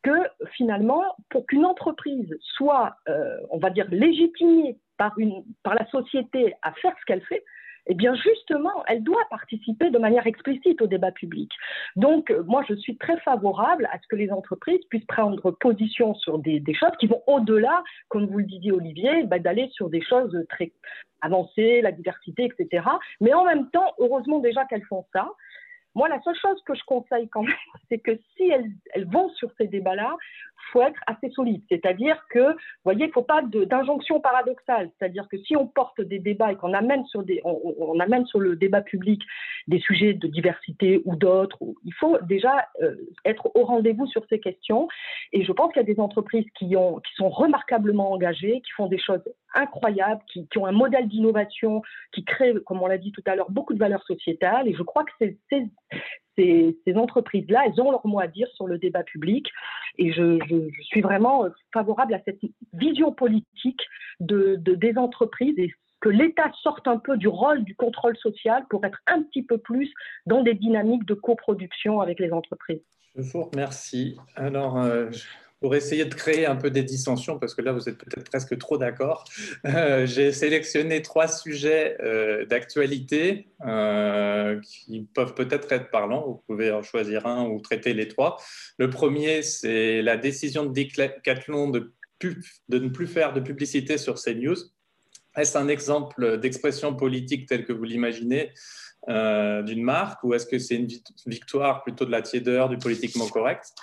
[0.04, 0.12] que
[0.52, 5.15] finalement, pour qu'une entreprise soit, euh, on va dire, légitimée par
[5.76, 7.43] la société à faire ce qu'elle fait,
[7.88, 11.52] eh bien justement, elle doit participer de manière explicite au débat public.
[11.96, 16.13] Donc, euh, moi, je suis très favorable à ce que les entreprises puissent prendre position
[16.15, 20.02] sur des, choses qui vont au-delà, comme vous le disiez, Olivier, bah, d'aller sur des
[20.02, 20.72] choses très
[21.22, 22.86] avancées, la diversité, etc.
[23.22, 25.30] Mais en même temps, heureusement déjà qu'elles font ça.
[25.96, 27.54] Moi, la seule chose que je conseille quand même,
[27.89, 30.15] c'est que si elles, elles vont sur ces débats-là,
[30.71, 31.62] faut être assez solide.
[31.69, 34.91] C'est-à-dire que, vous voyez, il ne faut pas d'injonction paradoxale.
[34.97, 38.56] C'est-à-dire que si on porte des débats et qu'on amène sur on, amène sur le
[38.56, 39.21] débat public
[39.67, 42.95] des sujets de diversité ou d'autres, il faut déjà euh,
[43.26, 44.88] être au rendez-vous sur ces questions.
[45.32, 48.71] Et je pense qu'il y a des entreprises qui, ont, qui sont remarquablement engagées, qui
[48.71, 49.23] font des choses
[49.54, 53.52] incroyables, qui, ont un modèle d'innovation, qui créent, comme on l'a dit tout à l'heure,
[53.52, 54.67] beaucoup de valeurs sociétales.
[54.67, 55.69] Et je crois que c'est
[56.38, 59.48] ces, entreprises-là, elles ont leur mot à dire sur le débat public.
[59.98, 60.39] Et je,
[60.82, 62.39] suis vraiment favorable à cette
[62.74, 63.82] vision politique
[64.19, 68.84] de, des entreprises et que l'État sorte un peu du rôle du contrôle social pour
[68.86, 69.93] être un petit peu plus
[70.26, 72.82] dans des dynamiques de coproduction avec les entreprises.
[73.15, 74.17] Je vous remercie.
[74.36, 75.10] Alors, euh,
[75.63, 78.58] pour essayer de créer un peu des dissensions, parce que là, vous êtes peut-être presque
[78.58, 79.23] trop d'accord.
[79.65, 86.26] Euh, j'ai sélectionné trois sujets euh, d'actualité euh, qui peuvent peut-être être parlants.
[86.28, 88.36] Vous pouvez en choisir un ou traiter les trois.
[88.78, 94.15] Le premier, c'est la décision de Decathlon de, de ne plus faire de publicité sur
[94.15, 94.58] CNews.
[95.38, 98.52] Est-ce un exemple d'expression politique telle que vous l'imaginez?
[99.07, 100.87] D'une marque ou est-ce que c'est une
[101.25, 103.73] victoire plutôt de la tiédeur, du politiquement correct?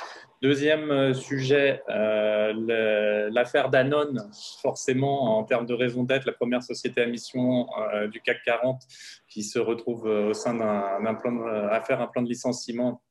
[0.43, 4.31] Deuxième euh, sujet, euh, l'affaire Danone,
[4.63, 8.81] forcément en termes de raison d'être, la première société à mission euh, du CAC 40
[9.29, 13.03] qui se retrouve au sein d'un plan, à faire un plan de licenciement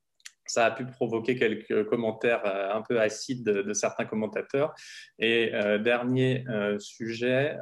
[0.45, 4.73] ça a pu provoquer quelques commentaires un peu acides de, certains commentateurs.
[5.19, 6.43] Et dernier
[6.79, 7.55] sujet,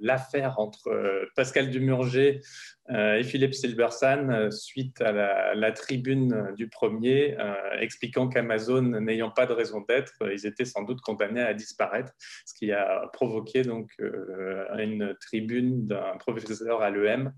[0.00, 2.40] l'affaire entre Pascal Dumurger
[2.90, 7.36] et Philippe Silbersan suite à la, tribune du premier
[7.78, 12.12] expliquant qu'Amazon n'ayant pas de raison d'être, ils étaient sans doute condamnés à disparaître,
[12.44, 13.90] ce qui a provoqué donc
[14.78, 17.32] une tribune d'un professeur à l'EM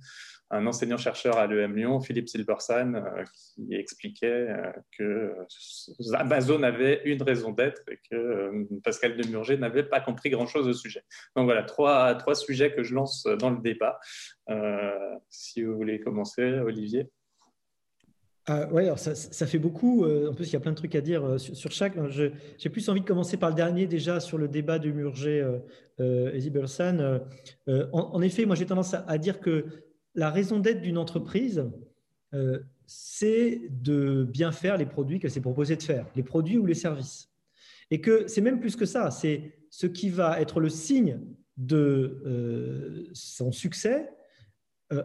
[0.53, 5.35] un enseignant-chercheur à l'EM Lyon, Philippe Silbersan, euh, qui expliquait euh, que
[6.13, 10.75] Amazon avait une raison d'être et que euh, Pascal Demurger n'avait pas compris grand-chose au
[10.75, 11.03] sujet.
[11.37, 13.99] Donc voilà, trois, trois sujets que je lance dans le débat.
[15.43, 17.09] Si vous voulez commencer, Olivier.
[18.49, 20.05] oui, alors ça, fait beaucoup.
[20.05, 21.95] En plus, il y a plein de trucs à dire sur, chaque.
[22.11, 25.59] J'ai plus envie de commencer par le dernier déjà sur le débat de Murger
[25.99, 27.21] et Silbersan.
[27.93, 29.67] En, effet, moi j'ai tendance à dire que
[30.15, 31.65] la raison d'être d'une entreprise,
[32.35, 36.67] euh, c'est de bien faire les produits qu'elle s'est proposé de faire, les produits ou
[36.67, 37.31] les services.
[37.91, 41.21] Et que c'est même plus que ça, c'est ce qui va être le signe
[41.57, 44.22] de euh, son succès, euh,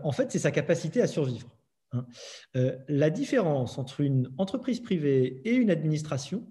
[0.04, 1.50] en fait, c'est sa capacité à survivre.
[1.93, 2.06] Hein.
[2.89, 6.45] la différence entre une entreprise privée et une administration,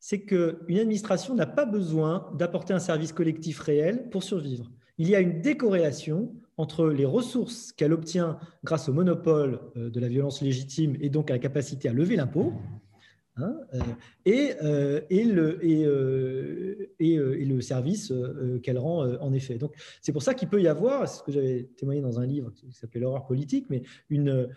[0.00, 4.70] c'est qu'une administration n'a pas besoin d'apporter un service collectif réel pour survivre.
[4.98, 10.00] Il y a une décorrélation entre les ressources qu'elle obtient grâce au monopole euh, de
[10.00, 12.52] la violence légitime et donc à la capacité à lever l'impôt,
[13.38, 13.80] hein, euh,
[14.24, 15.84] et, euh, et, le, et,
[17.44, 18.12] le service
[18.62, 19.58] qu'elle rend en effet.
[19.58, 22.26] Donc c'est pour ça qu'il peut y avoir, c'est ce que j'avais témoigné dans un
[22.26, 24.48] livre qui s'appelle L'horreur politique, mais une,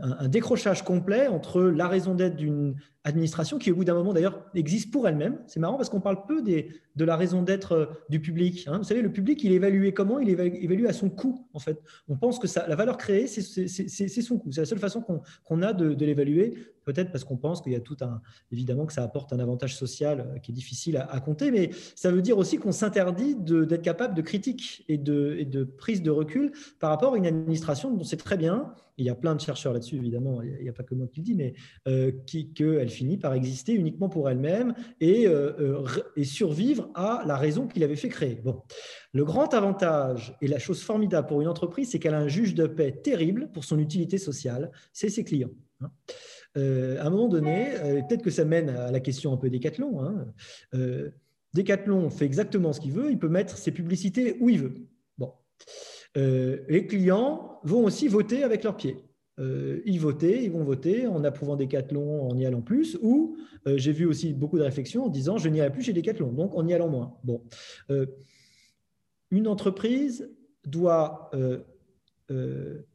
[0.00, 4.44] un, décrochage complet entre la raison d'être d'une administration qui, au bout d'un moment, d'ailleurs,
[4.54, 5.38] existe pour elle-même.
[5.46, 8.66] C'est marrant parce qu'on parle peu des, de la raison d'être euh, du public.
[8.66, 8.78] Hein.
[8.78, 10.18] Vous savez, le public, il est évalué comment?
[10.18, 11.80] Il est évalué à son coût, en fait.
[12.08, 13.46] On pense que ça, la valeur créée, c'est
[14.22, 14.52] son coût.
[14.52, 15.02] C'est la seule façon
[15.44, 16.54] qu'on a de, l'évaluer.
[16.84, 18.20] Peut-être parce qu'on pense qu'il y a tout un.
[18.52, 22.10] Évidemment que ça apporte un avantage social euh, qui est difficile à, compter, mais ça
[22.10, 26.10] veut dire aussi qu'on s'interdit d'être capable de critique et de, et de prise de
[26.10, 29.40] recul par rapport à une administration dont c'est très bien il y a plein de
[29.40, 31.54] chercheurs là-dessus, évidemment, il n'y a pas que moi qui le dis, mais
[31.88, 32.12] euh,
[32.54, 35.82] qu'elle finit par exister uniquement pour elle-même et, euh,
[36.18, 38.34] euh, survivre à la raison qui l'avait fait créer.
[38.44, 38.62] Bon.
[39.14, 42.54] Le grand avantage et la chose formidable pour une entreprise, c'est qu'elle a un juge
[42.54, 45.50] de paix terrible pour son utilité sociale, c'est ses clients.
[45.80, 45.90] Hein.
[46.54, 47.70] à un moment donné,
[48.06, 50.04] peut-être que ça mène à la question un peu Décathlon.
[50.04, 50.26] Hein.
[51.54, 54.74] Décathlon fait exactement ce qu'il veut, il peut mettre ses publicités où il veut.
[56.16, 58.96] Euh, les clients vont aussi voter avec leurs pieds.
[59.38, 63.78] Euh, ils votaient, ils vont voter en approuvant Decathlon, en y allant plus, ou euh,
[63.78, 66.66] j'ai vu aussi beaucoup de réflexions en disant je n'irai plus chez Decathlon, donc en
[66.66, 67.16] y allant moins.
[69.30, 70.28] Une entreprise
[70.66, 71.30] doit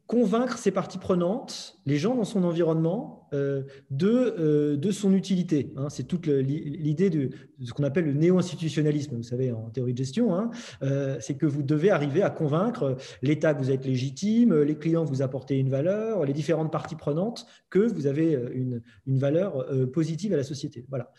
[0.06, 5.72] convaincre ses parties prenantes, les gens dans son environnement, euh, de, euh, de son utilité.
[5.76, 5.88] Hein.
[5.88, 7.30] C'est toute l'idée de,
[7.64, 10.34] ce qu'on appelle le néo-institutionnalisme, vous savez, en théorie de gestion.
[10.34, 10.50] Hein.
[10.82, 15.04] Euh, c'est que vous devez arriver à convaincre l'État que vous êtes légitime, les clients
[15.04, 19.66] que vous apportez une valeur, les différentes parties prenantes que vous avez une, une valeur
[19.92, 20.86] positive à la société.
[20.88, 21.12] Voilà.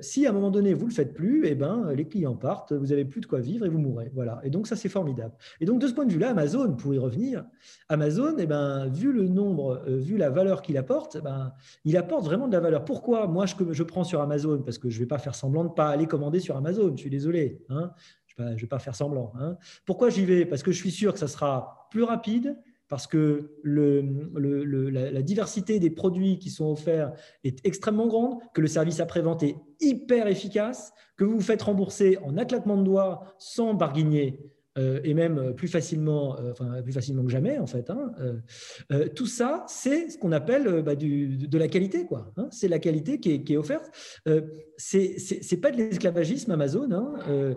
[0.00, 2.92] si à un moment donné vous le faites plus, eh ben, les clients partent, vous
[2.92, 4.10] avez plus de quoi vivre et vous mourrez.
[4.14, 4.40] Voilà.
[4.42, 5.34] Et donc ça c'est formidable.
[5.60, 7.44] Et donc de ce point de vue-là, Amazon, pour y revenir,
[7.88, 11.52] Amazon, eh ben, vu le nombre, vu la valeur qu'il apporte, eh ben,
[11.84, 12.84] il apporte vraiment de la valeur.
[12.84, 15.64] Pourquoi Moi, je, je prends sur Amazon, parce que je ne vais pas faire semblant
[15.64, 17.62] de ne pas aller commander sur Amazon, je suis désolé.
[17.68, 17.90] Hein.
[18.26, 19.32] je ne vais, pas faire semblant.
[19.40, 19.56] Hein.
[19.86, 20.46] Pourquoi j'y vais?
[20.46, 22.56] Parce que je suis sûr que ça sera plus rapide,
[22.88, 29.00] parce que la, diversité des produits qui sont offerts est extrêmement grande, que le service
[29.00, 34.38] après-vente est hyper efficace, que vous vous faites rembourser en claquement de doigts sans barguigner
[34.40, 37.90] euh, et même plus facilement, euh, enfin, plus facilement que jamais en fait.
[37.90, 38.12] Hein,
[38.90, 42.32] euh, tout ça, c'est ce qu'on appelle bah, de la qualité, quoi.
[42.36, 43.90] Hein, c'est la qualité qui est, offerte.
[44.76, 47.14] c'est pas de l'esclavagisme Amazon, hein,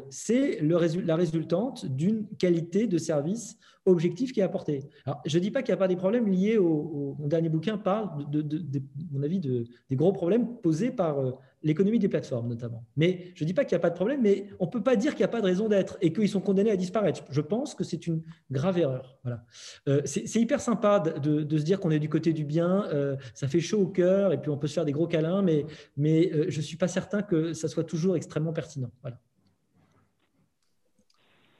[0.09, 4.83] c'est la résultante d'une qualité de service objectif qui est apporté.
[5.25, 7.77] Je ne dis pas qu'il n'y a pas des problèmes liés au, mon dernier bouquin
[7.77, 11.17] parle de, de, mon avis de, des gros problèmes posés par
[11.63, 12.85] l'économie des plateformes notamment.
[12.95, 14.83] Mais je ne dis pas qu'il n'y a pas de problème, mais on ne peut
[14.83, 17.23] pas dire qu'il n'y a pas de raison d'être et qu'ils sont condamnés à disparaître.
[17.29, 18.21] Je pense que c'est une
[18.51, 19.17] grave erreur.
[19.23, 19.43] Voilà.
[19.87, 23.47] Euh, c'est hyper sympa de, se dire qu'on est du côté du bien, euh, ça
[23.47, 26.31] fait chaud au cœur et puis on peut se faire des gros câlins, mais, mais
[26.33, 28.91] euh, je ne suis pas certain que ça soit toujours extrêmement pertinent.
[29.01, 29.19] Voilà.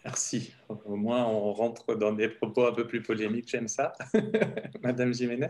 [0.08, 0.54] Merci.
[0.70, 3.50] Au moins, on rentre dans des propos un peu plus polémiques.
[3.50, 3.91] J'aime ça.
[4.82, 5.48] Madame Jiménez?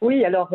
[0.00, 0.52] Oui, alors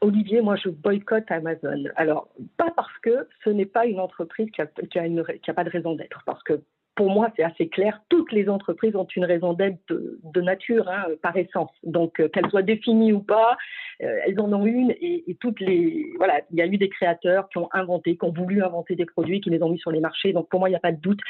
[0.00, 1.84] Olivier, moi je boycotte Amazon.
[1.96, 6.22] Alors, pas parce que ce n'est pas une entreprise qui n'a pas de raison d'être,
[6.26, 6.60] parce que
[6.94, 8.00] pour moi, c'est assez clair.
[8.08, 11.70] Toutes les entreprises ont une raison d'être de, nature, hein, par essence.
[11.84, 13.56] Donc, euh, qu'elles soient définies ou pas,
[14.02, 14.90] euh, elles en ont une.
[15.00, 18.32] Et, toutes les, voilà, il y a eu des créateurs qui ont inventé, qui ont
[18.32, 20.32] voulu inventer des produits, qui les ont mis sur les marchés.
[20.32, 21.20] Donc, pour moi, il n'y a pas de doute.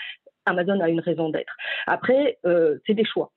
[0.46, 1.54] Amazon a une raison d'être.
[1.86, 3.30] Après, euh, c'est des choix.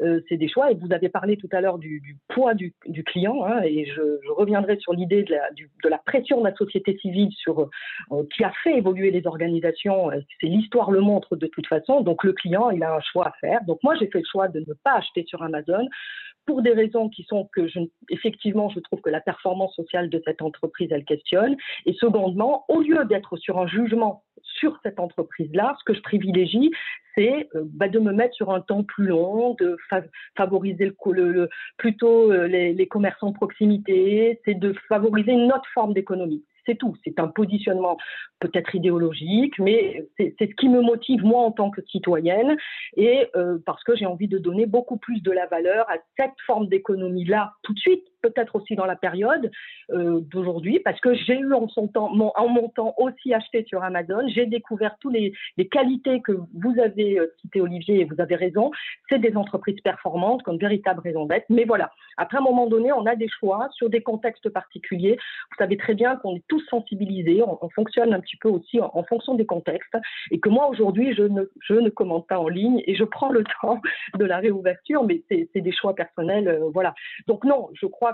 [0.00, 0.72] Euh, c'est des choix.
[0.72, 4.76] Et vous avez parlé tout à l'heure du, poids du, client, hein, et je, reviendrai
[4.78, 9.10] sur l'idée de la, pression de la société civile sur, euh, qui a fait évoluer
[9.10, 10.10] les organisations.
[10.10, 12.00] Euh, c'est l'histoire le montre de toute façon.
[12.00, 13.60] Donc le client, il a un choix à faire.
[13.66, 15.86] Donc moi, j'ai fait le choix de ne pas acheter sur Amazon
[16.46, 17.66] pour des raisons qui sont que
[18.10, 21.56] effectivement, je trouve que la performance sociale de cette entreprise, elle questionne.
[21.86, 26.70] Et secondement, au lieu d'être sur un jugement sur cette entreprise-là, ce que je privilégie,
[27.14, 29.76] c'est euh, bah, de me mettre sur un temps plus long, de
[30.36, 36.44] favoriser le, plutôt euh, les, les commerçants proximité, c'est de favoriser une autre forme d'économie.
[36.66, 36.94] C'est tout.
[37.04, 37.96] C'est un positionnement
[38.40, 42.56] peut-être idéologique, mais c'est ce qui me motive moi en tant que citoyenne
[42.96, 46.34] et euh, parce que j'ai envie de donner beaucoup plus de la valeur à cette
[46.46, 49.50] forme d'économie-là tout de suite, peut-être aussi dans la période
[49.90, 54.46] euh, d'aujourd'hui, parce que j'ai eu en, son mon temps aussi acheté sur Amazon, j'ai
[54.46, 58.70] découvert toutes les, les, qualités que vous avez euh, citées, Olivier, et vous avez raison,
[59.10, 61.44] c'est des entreprises performantes comme véritable raison d'être.
[61.50, 65.16] Mais voilà, après un moment donné, on a des choix sur des contextes particuliers.
[65.50, 69.02] Vous savez très bien qu'on est tous sensibilisés, on, fonctionne un petit peu aussi en,
[69.04, 69.96] fonction des contextes,
[70.30, 73.30] et que moi aujourd'hui, je ne, je ne commande pas en ligne et je prends
[73.30, 73.80] le temps
[74.18, 76.94] de la réouverture, mais c'est des choix personnels, euh, voilà.
[77.26, 78.13] Donc non, je crois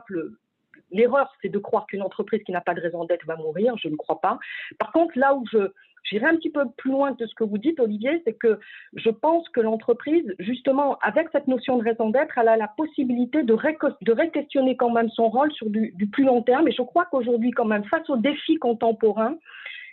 [0.90, 3.76] l'erreur, c'est de croire qu'une entreprise qui n'a pas de raison d'être va mourir.
[3.76, 4.38] Je ne crois pas.
[4.78, 5.72] Par contre, là où je
[6.04, 8.58] j'irai un petit peu plus loin de ce que vous dites, Olivier, c'est que
[8.94, 13.42] je pense que l'entreprise, justement, avec cette notion de raison d'être, elle a la possibilité
[13.42, 16.68] de, de réquestionner quand même son rôle sur du, plus long terme.
[16.68, 19.36] Et je crois qu'aujourd'hui, quand même, face aux défis contemporains,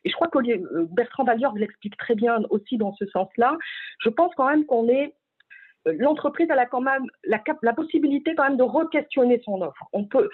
[0.06, 3.58] et je crois que euh, Bertrand Vallière l'explique très bien aussi dans ce sens-là,
[4.00, 5.14] je pense quand même qu'on est
[5.94, 9.86] l'entreprise a quand même la, possibilité quand même de re-questionner son offre.
[9.94, 10.30] On peut,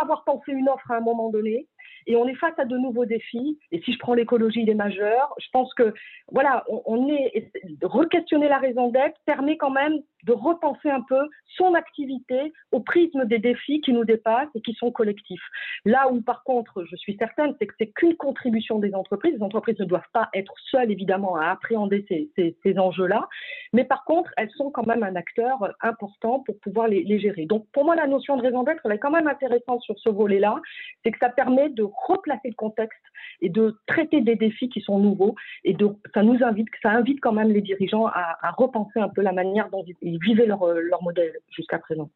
[0.00, 1.66] avoir pensé une offre à un moment donné,
[2.06, 3.58] et on est face à de nouveaux défis.
[3.70, 5.34] Et si je prends l'écologie, il est majeur.
[5.38, 5.92] Je pense que,
[6.32, 7.50] voilà, on, est,
[7.82, 13.24] re-questionner la raison d'être permet quand même de repenser un peu son activité au prisme
[13.24, 15.42] des défis qui nous dépassent et qui sont collectifs.
[15.84, 19.34] Là où, par contre, je suis certaine, c'est que c'est qu'une contribution des entreprises.
[19.34, 23.28] Les entreprises ne doivent pas être seules, évidemment, à appréhender ces, ces, enjeux-là.
[23.72, 27.46] Mais par contre, elles sont quand même un acteur important pour pouvoir les, les gérer.
[27.46, 30.10] Donc, pour moi, la notion de raison d'être, elle est quand même intéressante sur ce
[30.10, 30.60] volet-là.
[31.02, 33.00] C'est que ça permet de replacer le contexte
[33.40, 35.34] et de traiter des défis qui sont nouveaux.
[35.64, 39.22] Et de, ça nous invite, ça invite quand même les dirigeants à, repenser un peu
[39.22, 42.10] la manière dont ils vivaient leur, leur modèle jusqu'à présent,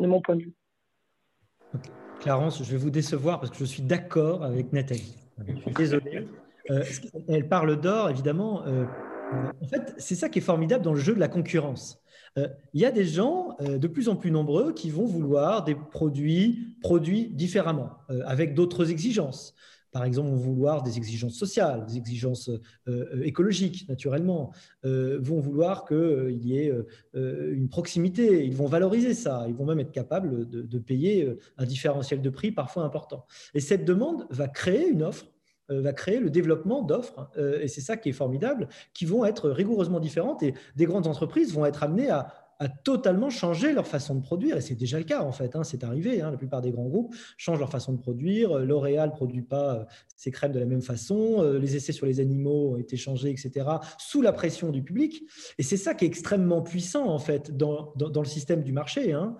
[0.00, 0.54] de mon point de vue.
[2.20, 5.16] Clarence, je vais vous décevoir parce que je suis d'accord avec Nathalie.
[5.46, 6.26] Je suis désolé.
[6.70, 6.84] Euh,
[7.28, 8.66] elle parle d'or, évidemment.
[8.66, 8.84] Euh,
[9.62, 12.00] en fait, c'est ça qui est formidable dans le jeu de la concurrence.
[12.36, 15.74] Euh, il y a des gens de plus en plus nombreux qui vont vouloir des
[15.74, 17.90] produits produits différemment,
[18.26, 19.54] avec d'autres exigences
[19.90, 24.52] par exemple, vont vouloir des exigences sociales, des exigences euh, euh, écologiques, naturellement,
[24.84, 26.72] euh, vont vouloir qu'il y ait
[27.14, 32.22] une proximité, ils vont valoriser ça, ils vont même être capables de, payer un différentiel
[32.22, 33.26] de prix parfois important.
[33.54, 35.26] Et cette demande va créer une offre
[35.70, 40.00] va créer le développement d'offres, et c'est ça qui est formidable, qui vont être rigoureusement
[40.00, 44.20] différentes, et des grandes entreprises vont être amenées à, à totalement changer leur façon de
[44.20, 44.56] produire.
[44.56, 45.54] Et c'est déjà le cas, en fait.
[45.54, 46.20] Hein, c'est arrivé.
[46.20, 48.58] Hein, la plupart des grands groupes changent leur façon de produire.
[48.58, 49.84] Euh, L'Oréal ne produit pas euh,
[50.16, 51.42] ses crèmes de la même façon.
[51.42, 53.66] Euh, les essais sur les animaux ont été changés, etc.,
[53.98, 55.22] sous la pression du public.
[55.58, 59.12] Et c'est ça qui est extrêmement puissant, en fait, dans, dans, le système du marché.
[59.12, 59.36] Hein.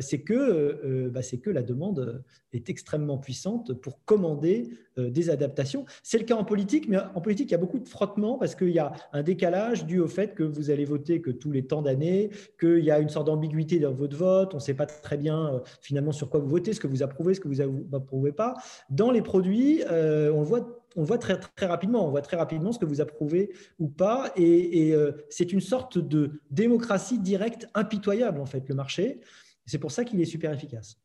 [0.00, 4.70] c'est que, bah, que la demande est extrêmement puissante pour commander
[5.08, 5.84] des adaptations.
[6.02, 8.54] C'est le cas en politique, mais en politique, il y a beaucoup de frottements parce
[8.54, 11.66] qu'il y a un décalage dû au fait que vous allez voter que tous les
[11.66, 14.86] temps d'année, qu'il y a une sorte d'ambiguïté dans votre vote, on ne sait pas
[14.86, 17.62] très bien euh, finalement sur quoi vous votez, ce que vous approuvez, ce que vous
[17.90, 18.54] n'approuvez pas.
[18.90, 22.78] Dans les produits, euh, on voit on voit très, rapidement, on voit très rapidement ce
[22.80, 28.46] que vous approuvez ou pas, et, euh, c'est une sorte de démocratie directe impitoyable en
[28.46, 29.20] fait le marché.
[29.66, 30.98] C'est pour ça qu'il est super efficace.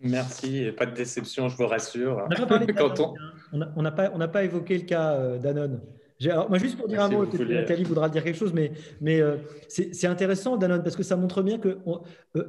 [0.00, 2.26] Merci, pas de déception, je vous rassure.
[3.52, 5.80] On n'a pas, pas, évoqué le cas Danone
[6.48, 9.36] moi, juste pour dire un mot, Nathalie voudra dire quelque chose, mais, mais euh,
[9.68, 11.78] c'est intéressant, Danone, parce que ça montre bien que.
[12.36, 12.44] Euh,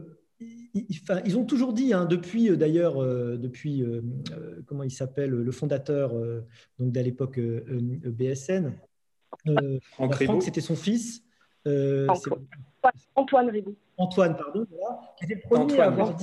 [0.74, 3.00] ils, ont toujours dit, hein, depuis euh, d'ailleurs,
[3.38, 3.84] depuis,
[4.68, 6.14] comment il s'appelle, le fondateur
[6.80, 8.74] donc d'à l'époque BSN,
[9.92, 11.24] Franck, c'était son fils.
[13.16, 13.76] Antoine Ribou.
[14.00, 14.66] Antoine, pardon,
[15.18, 16.16] qui était le premier à avoir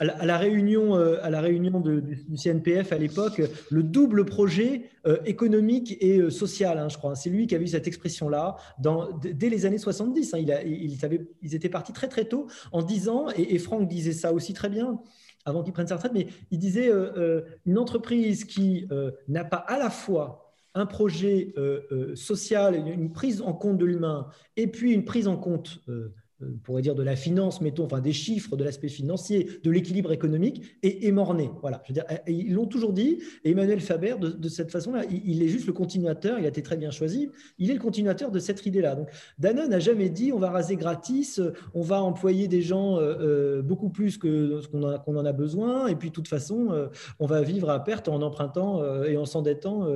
[0.00, 4.90] à, la, réunion, à la réunion du CNPF à l'époque, le double projet
[5.26, 7.14] économique et social, hein, je crois.
[7.14, 8.56] C'est lui qui a eu cette expression-là
[9.22, 10.32] dès les années 70.
[10.34, 10.38] Hein.
[10.38, 10.96] il, a, il
[11.42, 14.70] ils étaient partis très très tôt en disant, et, et Franck disait ça aussi très
[14.70, 14.98] bien,
[15.44, 16.90] avant qu'il prenne sa retraite, mais il disait
[17.66, 18.88] une entreprise qui
[19.28, 20.42] n'a pas à la fois
[20.74, 21.54] un projet
[22.14, 26.58] social, une prise en compte de l'humain, et puis une prise en compte euh, on
[26.58, 30.62] pourrait dire de la finance, mettons, enfin des chiffres, de l'aspect financier, de l'équilibre économique,
[30.82, 31.50] et émorné.
[31.60, 33.18] Voilà, je veux dire, ils l'ont toujours dit.
[33.44, 36.38] Et Emmanuel Faber, de, cette façon-là, il, est juste le continuateur.
[36.38, 37.30] Il a été très bien choisi.
[37.58, 38.94] Il est le continuateur de cette idée-là.
[38.94, 41.40] Donc, Danone n'a jamais dit on va raser gratis,
[41.74, 45.86] on va employer des gens euh, euh, beaucoup plus que ce qu'on en a besoin,
[45.86, 46.88] et puis de toute façon,
[47.18, 49.86] on va vivre à perte en empruntant et en s'endettant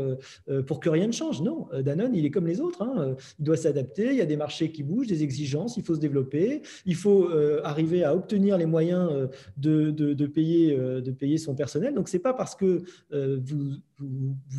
[0.67, 1.43] pour que rien ne change.
[1.43, 2.83] Non, Danone, il est comme les autres.
[2.83, 3.15] Hein.
[3.39, 4.11] Il doit s'adapter.
[4.11, 5.77] Il y a des marchés qui bougent, des exigences.
[5.77, 6.36] Il faut se développer
[6.85, 9.27] il faut euh, arriver à obtenir les moyens euh,
[9.57, 11.95] de, payer, euh, de payer son personnel.
[11.95, 13.73] Donc, ce n'est pas parce que vous,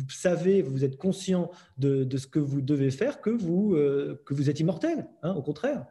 [0.08, 5.06] savez, vous êtes conscient de, ce que vous devez faire que vous, êtes immortel.
[5.22, 5.86] Hein, au contraire,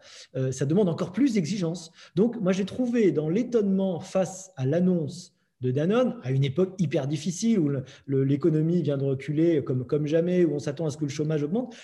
[0.52, 1.92] ça demande encore plus d'exigences.
[2.16, 7.08] Donc, moi, j'ai trouvé dans l'étonnement face à l'annonce de Danone, à une époque hyper
[7.08, 7.72] difficile où
[8.08, 11.76] l'économie vient de reculer comme, jamais, où on s'attend à ce que le chômage augmente,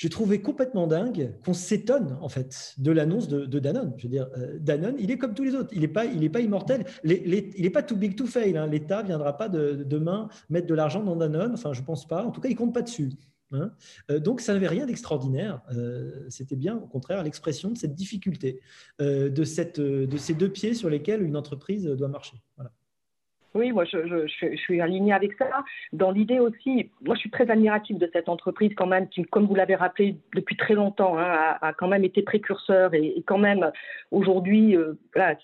[0.00, 3.92] j'ai trouvé complètement dingue qu'on s'étonne en fait de l'annonce de, Danone.
[3.98, 6.86] Je veux dire, euh, Danone, il est comme tous les autres, il n'est pas, immortel,
[7.04, 8.56] il n'est pas too big to fail.
[8.56, 8.66] Hein.
[8.66, 12.30] L'État viendra pas de, demain mettre de l'argent dans Danone, enfin je pense pas, en
[12.30, 13.10] tout cas il compte pas dessus.
[13.52, 13.72] Hein.
[14.10, 18.60] Euh, donc ça n'avait rien d'extraordinaire, euh, c'était bien au contraire l'expression de cette difficulté,
[19.00, 22.40] de, de ces deux pieds sur lesquels une entreprise doit marcher.
[22.56, 22.72] Voilà.
[23.54, 25.48] Oui, moi je, je, je, suis alignée avec ça.
[25.92, 29.46] Dans l'idée aussi, moi je suis très admirative de cette entreprise quand même, qui, comme
[29.46, 33.38] vous l'avez rappelé depuis très longtemps, hein, a, a, quand même été précurseur et, quand
[33.38, 33.72] même
[34.12, 35.36] aujourd'hui, euh, voilà,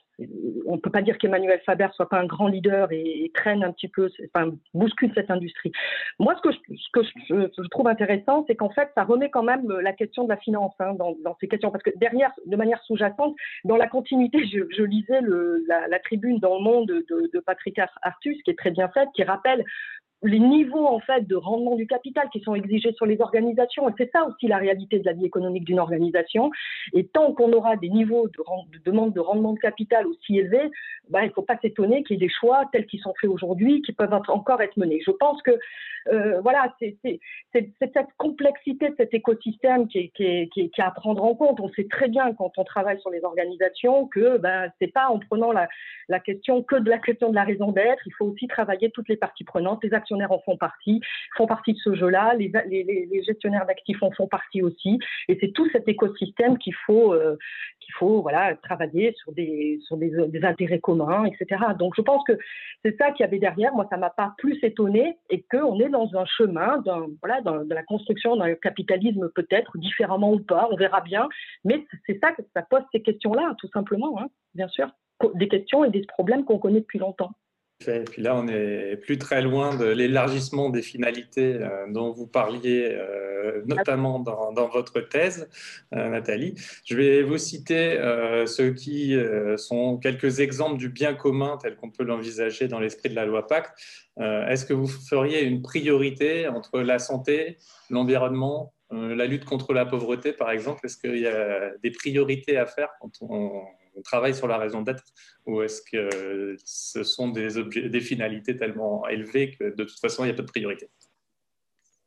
[0.66, 3.72] on ne peut pas dire qu'Emmanuel Faber soit pas un grand leader et, traîne un
[3.72, 5.72] petit peu, enfin, bouscule cette industrie.
[6.18, 6.50] Moi, ce
[6.92, 10.38] que je, trouve intéressant, c'est qu'en fait, ça remet quand même la question de la
[10.38, 14.82] finance hein, dans, ces questions, parce que derrière, de manière sous-jacente, dans la continuité, je,
[14.82, 15.20] lisais
[15.68, 19.22] la, tribune dans le monde de, de Patrick Artus, qui est très bien faite, qui
[19.22, 19.64] rappelle
[20.26, 23.88] les niveaux en fait de rendement du capital qui sont exigés sur les organisations.
[23.88, 26.50] Et c'est ça aussi la réalité de la vie économique d'une organisation.
[26.92, 30.70] Et tant qu'on aura des niveaux de, de, demande de rendement de capital aussi élevés,
[31.08, 33.30] bah, il ne faut pas s'étonner qu'il y ait des choix tels qu'ils sont faits
[33.30, 35.00] aujourd'hui qui peuvent encore être menés.
[35.04, 35.52] Je pense que
[36.12, 36.96] euh, voilà, c'est
[37.52, 41.60] cette complexité de cet écosystème qui est, à prendre en compte.
[41.60, 45.18] On sait très bien quand on travaille sur les organisations que ben, c'est pas en
[45.18, 45.68] prenant la,
[46.20, 48.02] question que de la question de la raison d'être.
[48.06, 49.82] Il faut aussi travailler toutes les parties prenantes.
[49.82, 51.00] Les actionnaires en font partie,
[51.36, 52.34] font partie de ce jeu-là.
[52.34, 54.98] Les, gestionnaires d'actifs en font partie aussi.
[55.28, 57.36] Et c'est tout cet écosystème qu'il faut, euh,
[57.80, 60.12] qu'il faut voilà, travailler sur des, sur des,
[60.44, 61.60] intérêts communs, etc.
[61.78, 62.38] Donc je pense que
[62.84, 63.74] c'est ça qu'il y avait derrière.
[63.74, 66.82] Moi, ça m'a pas plus étonné et qu'on est dans un chemin,
[67.22, 71.28] voilà, dans, de la construction d'un capitalisme peut-être différemment ou pas, on verra bien.
[71.64, 74.88] Mais c'est ça que ça pose ces questions-là, tout simplement, hein, bien sûr,
[75.34, 77.32] des questions et des problèmes qu'on connaît depuis longtemps.
[77.86, 82.26] Et puis là, on n'est plus très loin de l'élargissement des finalités euh, dont vous
[82.26, 85.48] parliez, euh, notamment dans, votre thèse,
[85.94, 86.54] euh, Nathalie.
[86.86, 87.98] Je vais vous citer
[88.46, 89.16] ceux qui
[89.56, 93.46] sont quelques exemples du bien commun tel qu'on peut l'envisager dans l'esprit de la loi
[93.46, 93.72] Pacte.
[94.18, 97.58] Est-ce que vous feriez une priorité entre la santé,
[97.90, 100.86] l'environnement, la lutte contre la pauvreté, par exemple?
[100.86, 103.62] Est-ce qu'il y a des priorités à faire quand on
[103.96, 105.04] on travaille sur la raison d'être
[105.46, 110.32] ou est-ce que ce sont des, finalités tellement élevées que de toute façon, il n'y
[110.32, 110.90] a pas de priorité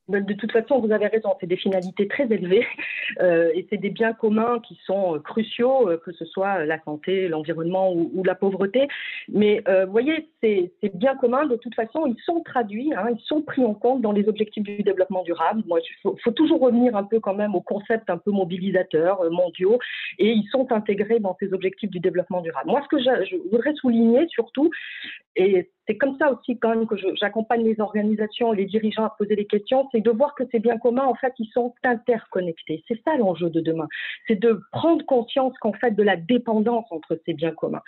[0.10, 2.66] de toute façon, vous avez raison, c'est des finalités très élevées
[3.22, 6.82] euh, et c'est des biens communs qui sont euh, cruciaux, euh, que ce soit la
[6.84, 8.88] santé, l'environnement ou, la pauvreté.
[9.32, 13.42] Mais vous voyez, ces, biens communs, de toute façon, ils sont traduits, hein, ils sont
[13.42, 15.64] pris en compte dans les objectifs du développement durable.
[15.66, 19.80] Il faut, toujours revenir un peu quand même aux concepts un peu mobilisateurs mondiaux
[20.20, 22.70] et ils sont intégrés dans ces objectifs du développement durable.
[22.70, 24.70] Moi, ce que je voudrais souligner surtout,
[25.36, 29.36] et c'est comme ça aussi quand même que j'accompagne les organisations, les dirigeants à poser
[29.36, 32.84] des questions, c'est de voir que ces biens communs, en fait, ils sont interconnectés.
[32.88, 33.88] C'est ça l'enjeu de demain.
[34.28, 37.82] C'est de prendre conscience qu'en fait, de la dépendance entre ces biens communs.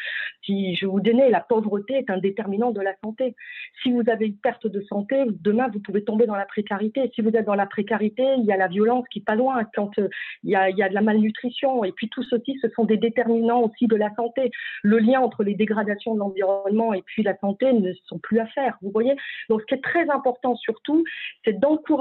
[0.45, 3.35] Si je vous donnais, la pauvreté est un déterminant de la santé.
[3.83, 7.11] Si vous avez une perte de santé, demain, vous pouvez tomber dans la précarité.
[7.15, 9.63] Si vous êtes dans la précarité, il y a la violence qui est pas loin.
[9.75, 10.09] Quand euh,
[10.43, 12.85] il, y a, il y a de la malnutrition, et puis tout ceci, ce sont
[12.85, 14.51] des déterminants aussi de la santé.
[14.83, 18.45] Le lien entre les dégradations de l'environnement et puis la santé ne sont plus à
[18.47, 18.77] faire.
[18.81, 19.15] Vous voyez?
[19.49, 21.03] Donc, ce qui est très important surtout,
[21.43, 22.00] c'est d'encourager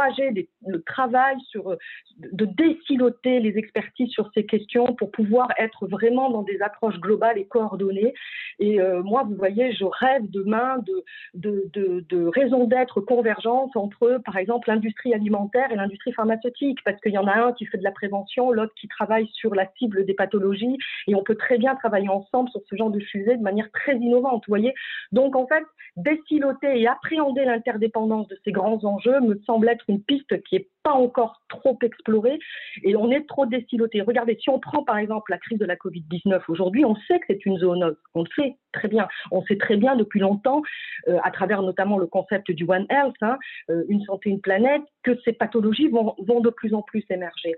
[0.67, 1.77] le travail sur,
[2.19, 7.39] de déciloter les expertises sur ces questions pour pouvoir être vraiment dans des approches globales
[7.39, 8.15] et coordonnées.
[8.59, 13.75] Et euh, moi, vous voyez, je rêve demain de, de, de, de raisons d'être convergence
[13.75, 17.67] entre, par exemple, l'industrie alimentaire et l'industrie pharmaceutique, parce qu'il y en a un qui
[17.67, 21.37] fait de la prévention, l'autre qui travaille sur la cible des pathologies, et on peut
[21.37, 24.75] très bien travailler ensemble sur ce genre de sujet de manière très innovante, vous voyez.
[25.13, 25.65] Donc, en fait,
[25.97, 30.69] déciloter et appréhender l'interdépendance de ces grands enjeux me semble être une piste qui est
[30.83, 32.39] pas encore trop explorée
[32.83, 34.01] et on est trop déciloté.
[34.01, 37.27] Regardez, si on prend par exemple la crise de la Covid-19 aujourd'hui, on sait que
[37.29, 37.97] c'est une zoonose.
[38.15, 39.09] On le sait très bien.
[39.31, 40.63] On sait très bien depuis longtemps,
[41.09, 43.37] euh, à travers notamment le concept du One Health, hein,
[43.69, 47.55] euh, une santé, une planète, que ces pathologies vont, vont de plus en plus émerger.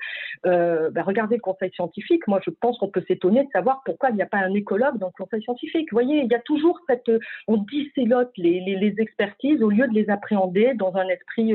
[0.46, 2.26] Euh, ben regardez le conseil scientifique.
[2.26, 4.98] Moi, je pense qu'on peut s'étonner de savoir pourquoi il n'y a pas un écologue
[4.98, 5.88] dans le conseil scientifique.
[5.92, 7.10] Vous voyez, il y a toujours cette,
[7.46, 11.54] on dissélote les, les, expertises au lieu de les appréhender dans un esprit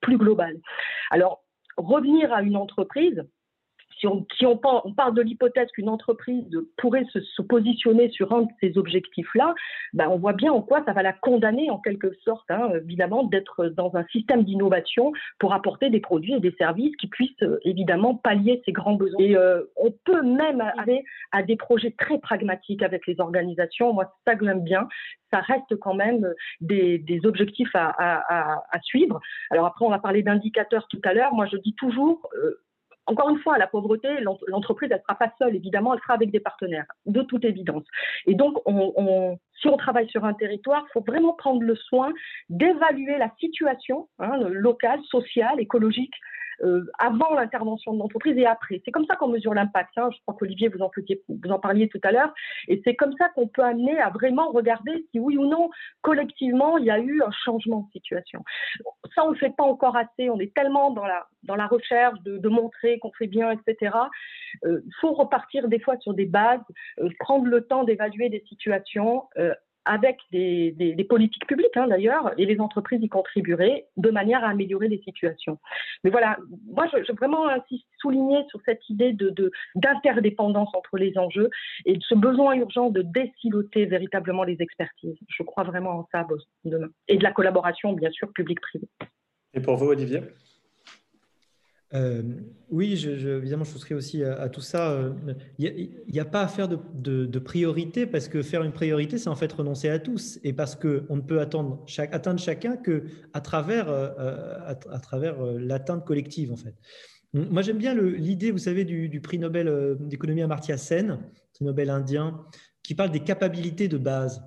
[0.00, 0.56] plus global.
[1.10, 1.42] Alors,
[1.76, 3.24] revenir à une entreprise,
[3.98, 6.44] si on, on, parle de l'hypothèse qu'une entreprise
[6.76, 9.54] pourrait se, positionner sur un de ces objectifs-là,
[9.92, 13.24] ben on voit bien en quoi ça va la condamner en quelque sorte, hein, évidemment,
[13.24, 18.14] d'être dans un système d'innovation pour apporter des produits et des services qui puissent évidemment
[18.14, 19.20] pallier ces grands besoins.
[19.20, 23.92] Et euh, on peut même aller à des projets très pragmatiques avec les organisations.
[23.92, 24.88] Moi, ça que j'aime bien.
[25.32, 26.26] Ça reste quand même
[26.60, 29.20] des, objectifs à, suivre.
[29.50, 31.34] Alors après, on va parler d'indicateurs tout à l'heure.
[31.34, 32.62] Moi, je dis toujours, euh,
[33.08, 36.30] encore une fois, la pauvreté, l'entreprise, elle ne sera pas seule, évidemment, elle sera avec
[36.30, 37.84] des partenaires, de toute évidence.
[38.26, 41.74] Et donc, on, on, si on travaille sur un territoire, il faut vraiment prendre le
[41.74, 42.12] soin
[42.50, 46.14] d'évaluer la situation hein, locale, sociale, écologique
[46.62, 48.80] euh, avant l'intervention de l'entreprise et après.
[48.84, 49.90] C'est comme ça qu'on mesure l'impact.
[49.96, 50.10] Hein.
[50.12, 52.32] Je crois qu'Olivier, vous, en parliez tout à l'heure.
[52.68, 55.70] Et c'est comme ça qu'on peut amener à vraiment regarder si oui ou non,
[56.02, 58.44] collectivement, il y a eu un changement de situation.
[59.14, 60.30] Ça, on ne le fait pas encore assez.
[60.30, 63.96] On est tellement dans la, dans la recherche de, de montrer qu'on fait bien, etc.
[64.62, 66.60] Il euh, faut repartir des fois sur des bases,
[67.00, 69.54] euh, prendre le temps d'évaluer des situations, euh,
[69.88, 74.88] avec des, politiques publiques hein, d'ailleurs, et les entreprises y contribueraient de manière à améliorer
[74.88, 75.58] les situations.
[76.04, 76.36] Mais voilà,
[76.66, 77.46] moi je, je vraiment
[78.00, 81.50] souligner sur cette idée de, d'interdépendance entre les enjeux
[81.86, 85.16] et de ce besoin urgent de déciloter véritablement les expertises.
[85.26, 86.26] Je crois vraiment en ça
[86.64, 86.88] demain.
[87.08, 88.86] Et de la collaboration, bien sûr, public-privé.
[89.54, 90.20] Et pour vous, Olivier?
[91.94, 92.22] Euh,
[92.70, 94.98] oui, je, évidemment, je souscris aussi à, tout ça.
[95.58, 99.36] Il n'y a, pas à faire de, priorité parce que faire une priorité, c'est en
[99.36, 103.88] fait renoncer à tous et parce qu'on ne peut attendre atteindre chacun que à travers,
[103.88, 106.74] euh, à, travers euh, l'atteinte collective, en fait.
[107.34, 111.18] Moi, j'aime bien l'idée, vous savez, du, du prix Nobel euh, d'économie Amartya Sen,
[111.54, 112.40] prix Nobel indien,
[112.82, 114.42] qui parle des capacités de base.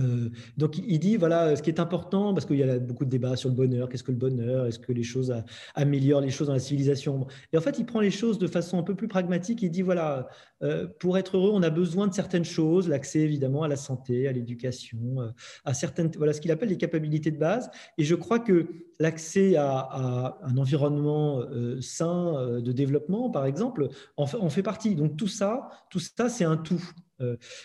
[0.00, 3.10] Euh, donc il dit voilà ce qui est important parce qu'il y a beaucoup de
[3.10, 5.32] débats sur le bonheur qu'est-ce que le bonheur est-ce que les choses
[5.74, 7.26] améliorent les choses dans la civilisation?
[7.52, 9.62] Et en fait il prend les choses de façon un peu plus pragmatique.
[9.62, 10.28] Il dit voilà
[10.62, 14.26] euh, pour être heureux on a besoin de certaines choses l'accès évidemment à la santé
[14.26, 15.28] à l'éducation euh,
[15.64, 17.70] à certaines voilà ce qu'il appelle les capacités de base.
[17.96, 18.66] Et je crois que
[18.98, 21.42] l'accès à, un environnement
[21.80, 24.94] sain de développement par exemple en fait, en fait partie.
[24.94, 26.82] Donc tout ça tout ça c'est un tout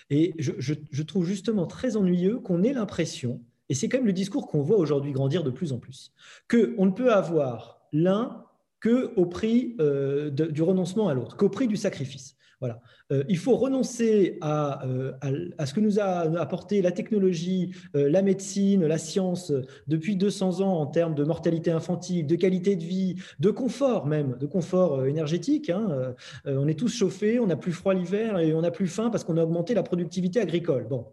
[0.09, 4.47] et je, trouve justement très ennuyeux qu'on ait l'impression, et c'est quand même le discours
[4.47, 6.11] qu'on voit aujourd'hui grandir de plus en plus,
[6.49, 8.43] qu'on ne peut avoir l'un
[8.81, 12.35] qu'au prix euh, du renoncement à l'autre, qu'au prix du sacrifice.
[12.59, 12.81] Voilà.
[13.11, 15.13] Euh, il faut renoncer à, euh,
[15.57, 19.53] à, ce que nous a apporté la technologie, euh, la médecine, la science
[19.87, 24.37] depuis 200 ans en termes de mortalité infantile, de qualité de vie, de confort même,
[24.37, 25.69] de confort énergétique.
[25.69, 26.13] Hein.
[26.45, 29.23] on est tous chauffés, on n'a plus froid l'hiver et on n'a plus faim parce
[29.23, 30.87] qu'on a augmenté la productivité agricole.
[30.89, 31.07] Bon,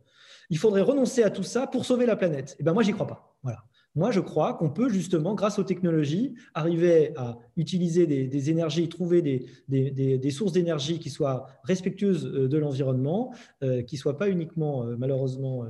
[0.51, 2.53] il faudrait renoncer à tout ça pour sauver la planète.
[2.53, 3.37] Et eh ben moi, j'y crois pas.
[3.43, 3.65] Voilà.
[3.97, 9.23] Moi, je crois qu'on peut justement, grâce aux technologies, arriver à utiliser des, énergies, trouver
[9.23, 13.33] des, des, sources d'énergie qui soient respectueuses euh, de l'environnement,
[13.63, 15.65] euh, qui ne soient pas uniquement, euh, malheureusement,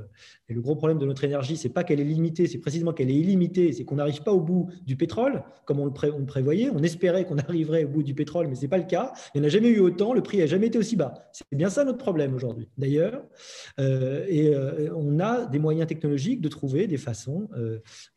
[0.49, 3.09] et le gros problème de notre énergie, c'est pas qu'elle est limitée, c'est précisément qu'elle
[3.09, 6.69] est illimitée, c'est qu'on n'arrive pas au bout du pétrole, comme on le, on prévoyait.
[6.69, 9.13] On espérait qu'on arriverait au bout du pétrole, mais ce n'est pas le cas.
[9.33, 11.13] Il n'y en a jamais eu autant, le prix n'a jamais été aussi bas.
[11.31, 13.23] C'est bien ça notre problème aujourd'hui, d'ailleurs.
[13.79, 14.53] Et
[14.95, 17.47] on a des moyens technologiques de trouver des façons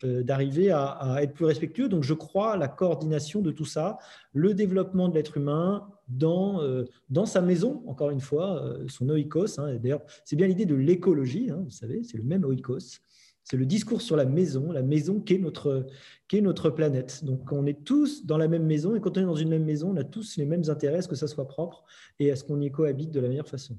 [0.04, 1.88] d'arriver à, être plus respectueux.
[1.88, 3.98] Donc, je crois à la coordination de tout ça,
[4.32, 9.08] le développement de l'être humain dans, euh, dans sa maison, encore une fois, euh, son
[9.08, 9.58] oikos.
[9.58, 13.00] Hein, D'ailleurs, c'est bien l'idée de l'écologie, hein, vous savez, c'est le même oikos.
[13.44, 15.86] C'est le discours sur la maison, la maison qu'est notre,
[16.28, 17.24] qu'est notre planète.
[17.24, 19.64] Donc, on est tous dans la même maison, et quand on est dans une même
[19.64, 21.84] maison, on a tous les mêmes intérêts, à ce que ça soit propre
[22.18, 23.76] et à ce qu'on y cohabite de la meilleure façon?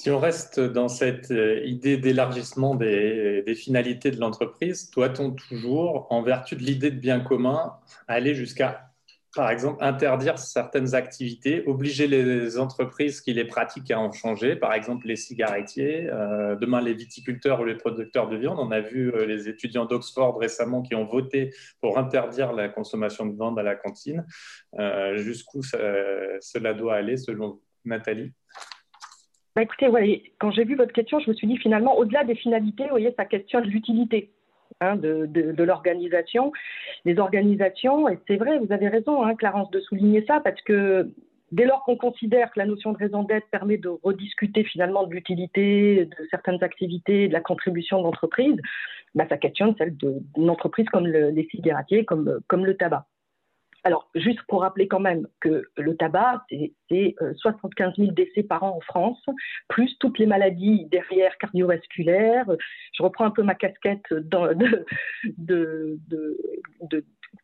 [0.00, 6.22] Si on reste dans cette euh, idée d'élargissement des, finalités de l'entreprise, doit-on toujours, en
[6.22, 7.74] vertu de l'idée de bien commun,
[8.08, 8.86] aller jusqu'à
[9.36, 14.72] par exemple, interdire certaines activités, obliger les entreprises qui les pratiquent à en changer, par
[14.72, 18.58] exemple les cigarettiers, euh, demain les viticulteurs ou les producteurs de viande.
[18.58, 23.26] On a vu euh, les étudiants d'Oxford récemment qui ont voté pour interdire la consommation
[23.26, 24.24] de viande à la cantine.
[25.16, 28.32] Jusqu'où cela doit aller selon Nathalie?
[29.54, 32.84] Bah, Écoutez, quand j'ai vu votre question, je me suis dit finalement, au-delà des finalités,
[32.84, 34.30] vous voyez, ça questionne l'utilité.
[34.80, 36.52] Hein, de, l'organisation.
[37.04, 41.10] Les organisations, et c'est vrai, vous avez raison, hein, Clarence, de souligner ça, parce que
[41.52, 45.12] dès lors qu'on considère que la notion de raison d'être permet de rediscuter finalement de
[45.12, 48.56] l'utilité de certaines activités, de la contribution de l'entreprise,
[49.14, 53.06] bah, ça questionne celle d'une entreprise comme les cigarettiers, comme le tabac.
[53.84, 56.44] Alors, juste pour rappeler quand même que le tabac,
[56.88, 59.24] c'est 75 000 euh, décès par an en France,
[59.68, 62.50] plus toutes les maladies derrière cardiovasculaires.
[62.92, 64.86] Je reprends un peu ma casquette de,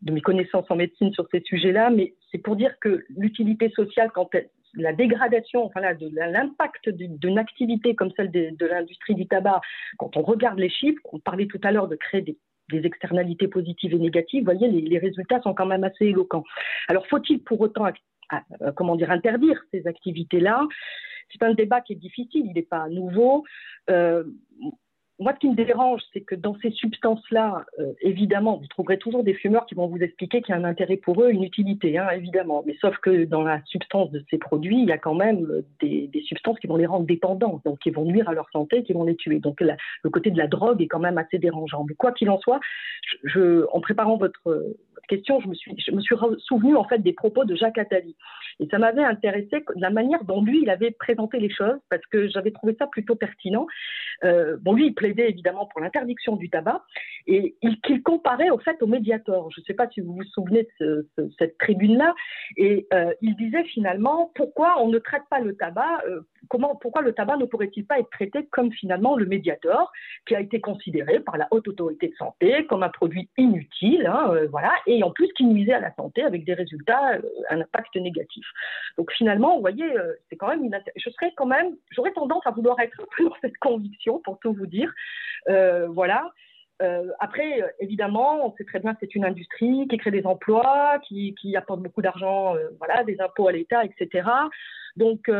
[0.02, 4.28] mes connaissances en médecine sur ces sujets-là, mais c'est pour dire que l'utilité sociale, quand
[4.74, 9.62] la dégradation, enfin l'impact d'une activité comme celle de, de l'industrie du tabac,
[9.96, 12.36] quand on regarde les chiffres, on parlait tout à l'heure de créer des
[12.70, 16.44] des externalités positives et négatives, vous voyez, les, résultats sont quand même assez éloquents.
[16.88, 20.66] Alors, faut-il pour autant, euh, comment dire, interdire ces activités-là?
[21.32, 23.44] C'est un débat qui est difficile, il n'est pas nouveau.
[23.90, 24.24] Euh,
[25.18, 29.24] moi, ce qui me dérange, c'est que dans ces substances-là, euh, évidemment, vous trouverez toujours
[29.24, 31.96] des fumeurs qui vont vous expliquer qu'il y a un intérêt pour eux, une utilité,
[31.96, 32.62] hein, évidemment.
[32.66, 35.62] Mais sauf que dans la substance de ces produits, il y a quand même euh,
[35.80, 38.92] des, substances qui vont les rendre dépendants, donc qui vont nuire à leur santé, qui
[38.92, 39.38] vont les tuer.
[39.38, 41.84] Donc le côté de la drogue est quand même assez dérangeant.
[41.88, 42.60] Mais quoi qu'il en soit,
[43.72, 44.74] en préparant votre,
[45.06, 48.16] question, je me suis, je me suis souvenu en fait des propos de Jacques Attali.
[48.60, 52.28] Et ça m'avait intéressé la manière dont lui, il avait présenté les choses, parce que
[52.28, 53.66] j'avais trouvé ça plutôt pertinent.
[54.24, 56.82] Euh, bon, lui, il plaidait évidemment pour l'interdiction du tabac,
[57.26, 59.50] et qu'il comparait au fait au Mediator.
[59.50, 61.06] Je ne sais pas si vous vous souvenez de
[61.38, 62.14] cette tribune-là,
[62.56, 67.12] et euh, il disait finalement pourquoi on ne traite pas le tabac, euh, pourquoi le
[67.12, 69.92] tabac ne pourrait-il pas être traité comme finalement le Mediator,
[70.26, 74.32] qui a été considéré par la haute autorité de santé comme un produit inutile, hein,
[74.50, 77.20] voilà, et en plus qui nuisait à la santé avec des résultats, euh,
[77.50, 78.44] un impact négatif.
[78.98, 82.46] Donc finalement, vous voyez, euh, c'est quand même une je serais quand même, j'aurais tendance
[82.46, 84.92] à vouloir être un peu dans cette conviction pour tout vous dire,
[85.48, 86.30] euh, voilà.
[87.20, 91.34] après, évidemment, on sait très bien que c'est une industrie qui crée des emplois, qui,
[91.40, 94.28] qui apporte beaucoup d'argent, voilà, des impôts à l'État, etc.
[94.96, 95.30] Donc,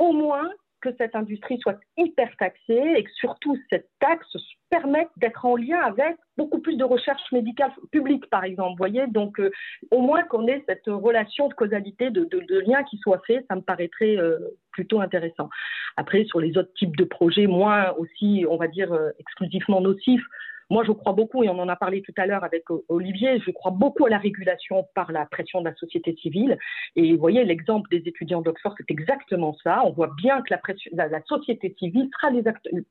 [0.00, 4.36] au moins que cette industrie soit hyper taxée et que surtout cette taxe
[4.70, 8.78] permette d'être en lien avec beaucoup plus de recherche médicale publique, par exemple.
[8.78, 9.50] voyez, donc euh,
[9.90, 13.60] au moins qu'on ait cette relation de causalité, de, lien qui soit fait, ça me
[13.60, 14.38] paraîtrait euh,
[14.72, 15.50] plutôt intéressant.
[15.96, 20.24] Après, sur les autres types de projets, moins aussi, on va dire, euh, exclusivement nocifs,
[20.70, 23.50] moi, je crois beaucoup, et on en a parlé tout à l'heure avec Olivier, je
[23.50, 26.58] crois beaucoup à la régulation par la pression de la société civile.
[26.96, 29.82] Et vous voyez, l'exemple des étudiants d'Oxford, c'est exactement ça.
[29.84, 32.32] On voit bien que la, pression, la, société civile sera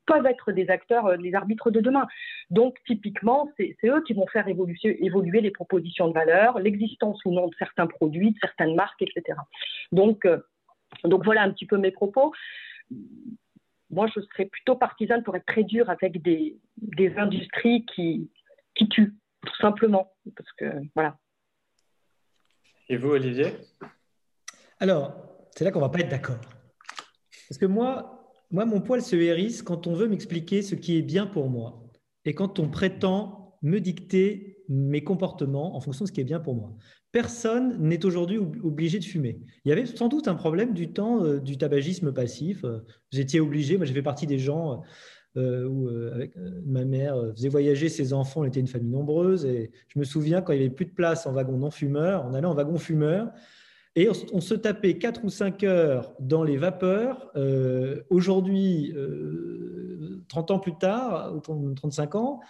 [0.06, 2.06] peuvent être des acteurs, euh, les arbitres de demain.
[2.50, 7.48] Donc, typiquement, c'est eux qui vont faire évoluer, les propositions de valeur, l'existence ou non
[7.48, 9.38] de certains produits, de certaines marques, etc.
[10.26, 10.38] Euh,
[11.04, 12.32] donc voilà un petit peu mes propos
[13.90, 18.30] moi, je serais plutôt partisane pour être très dur avec des, des industries qui,
[18.74, 19.14] qui tuent,
[19.44, 20.12] tout simplement.
[20.36, 20.64] Parce que,
[20.94, 21.18] voilà.
[22.88, 23.52] Et vous, Olivier?
[24.78, 25.14] Alors,
[25.50, 26.40] c'est là qu'on ne va pas être d'accord.
[27.48, 28.20] Parce que moi,
[28.50, 31.82] moi, mon poil se hérisse quand on veut m'expliquer ce qui est bien pour moi
[32.24, 36.40] et quand on prétend me dicter mes comportements en fonction de ce qui est bien
[36.40, 36.74] pour moi.
[37.12, 39.40] Personne n'est aujourd'hui obligé de fumer.
[39.64, 42.64] Il y avait sans doute un problème du temps euh, du tabagisme passif.
[42.64, 42.78] Euh,
[43.10, 44.82] j'étais obligé, moi j'ai fait partie des gens
[45.36, 45.88] euh, où
[46.64, 50.40] ma mère faisait voyager ses enfants, on était une famille nombreuse, et je me souviens
[50.40, 53.30] quand il n'y avait plus de place en wagon non-fumeur, on allait en wagon fumeur,
[53.96, 57.32] et on, se tapait 4 ou 5 heures dans les vapeurs.
[58.08, 58.94] aujourd'hui,
[60.28, 62.40] 30 ans plus tard, 35 ans,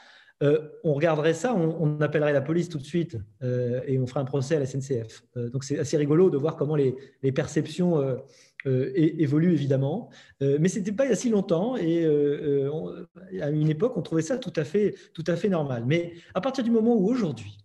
[0.43, 4.21] euh, on regarderait ça, on, appellerait la police tout de suite euh, et on ferait
[4.21, 5.25] un procès à la SNCF.
[5.37, 6.95] Euh, donc c'est assez rigolo de voir comment les,
[7.33, 8.19] perceptions
[8.65, 10.11] évoluent évidemment.
[10.41, 12.05] mais ce n'était pas il y a si longtemps et
[13.41, 15.85] à une époque, on trouvait ça tout à fait, tout à fait normal.
[15.87, 17.59] Mais à partir du moment où aujourd'hui,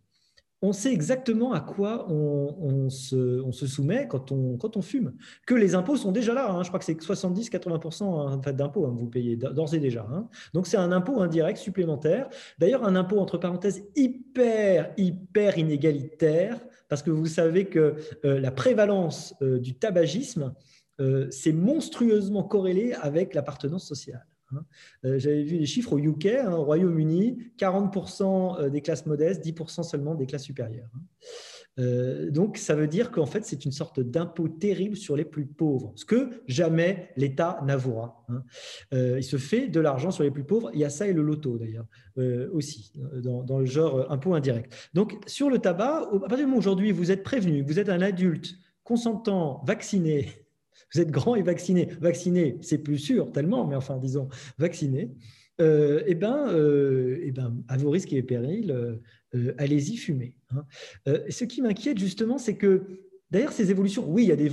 [0.66, 5.14] on sait exactement à quoi on, se, soumet quand on, fume.
[5.46, 6.52] Que les impôts sont déjà là.
[6.52, 6.64] Hein.
[6.64, 10.08] Je crois que c'est 70-80% en fait, d'impôts hein, vous payez d'ores et déjà.
[10.12, 10.28] Hein.
[10.54, 12.30] Donc c'est un impôt indirect supplémentaire.
[12.58, 16.60] D'ailleurs, un impôt entre parenthèses hyper, hyper inégalitaire,
[16.90, 17.96] parce que vous savez que
[18.26, 20.54] euh, la prévalence euh, du tabagisme
[21.30, 24.26] c'est monstrueusement corrélé avec l'appartenance sociale.
[24.52, 24.64] Hein.
[25.04, 30.16] J'avais vu les chiffres au UK, hein, au Royaume-Uni, 40% des classes modestes, 10% seulement
[30.16, 30.90] des classes supérieures.
[30.96, 31.02] Hein.
[31.78, 35.46] Euh, donc, ça veut dire qu'en fait, c'est une sorte d'impôt terrible sur les plus
[35.46, 38.26] pauvres, ce que jamais l'État n'avouera.
[38.94, 40.72] Euh, il se fait de l'argent sur les plus pauvres.
[40.74, 41.86] Il y a ça et le loto, d'ailleurs,
[42.18, 44.74] euh, aussi, dans, le genre impôt indirect.
[44.94, 47.90] Donc, sur le tabac, à partir du moment où aujourd'hui vous êtes prévenu, vous êtes
[47.90, 50.45] un adulte consentant, vacciné,
[50.94, 51.90] vous êtes grand et vacciné.
[52.02, 55.12] Vacciné, c'est plus sûr, tellement, mais enfin, disons, vacciné.
[55.60, 59.00] eh ben, eh ben, à vos risques et périls,
[59.36, 60.36] euh, allez-y fumer.
[60.52, 60.66] Hein.
[61.08, 62.84] Euh, ce qui m'inquiète justement, c'est que
[63.32, 64.46] d'ailleurs ces évolutions, oui, il y a des,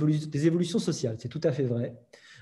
[0.45, 1.95] évolutions, sociales, c'est tout à fait vrai.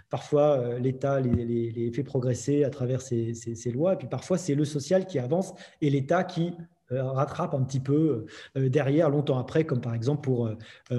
[0.10, 3.34] Parfois, euh, l'État les, fait progresser à travers ces,
[3.74, 6.54] lois, et puis parfois, c'est le social qui avance et l'État qui
[6.90, 10.52] rattrape un petit peu derrière, longtemps après, comme par exemple pour,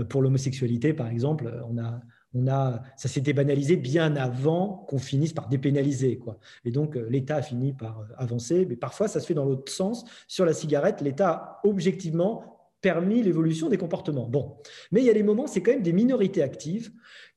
[0.09, 2.01] pour l'homosexualité, par exemple, on a,
[2.35, 6.18] on a, ça s'était banalisé bien avant qu'on finisse par dépénaliser.
[6.18, 6.39] Quoi.
[6.64, 9.45] Et donc, euh, l'État a fini par euh, avancer, mais parfois, ça se fait dans
[9.45, 10.05] l'autre sens.
[10.28, 14.26] Sur la cigarette, l'État a objectivement permis l'évolution des comportements.
[14.28, 14.57] Bon,
[14.91, 16.91] mais il y a des moments, c'est quand même des minorités actives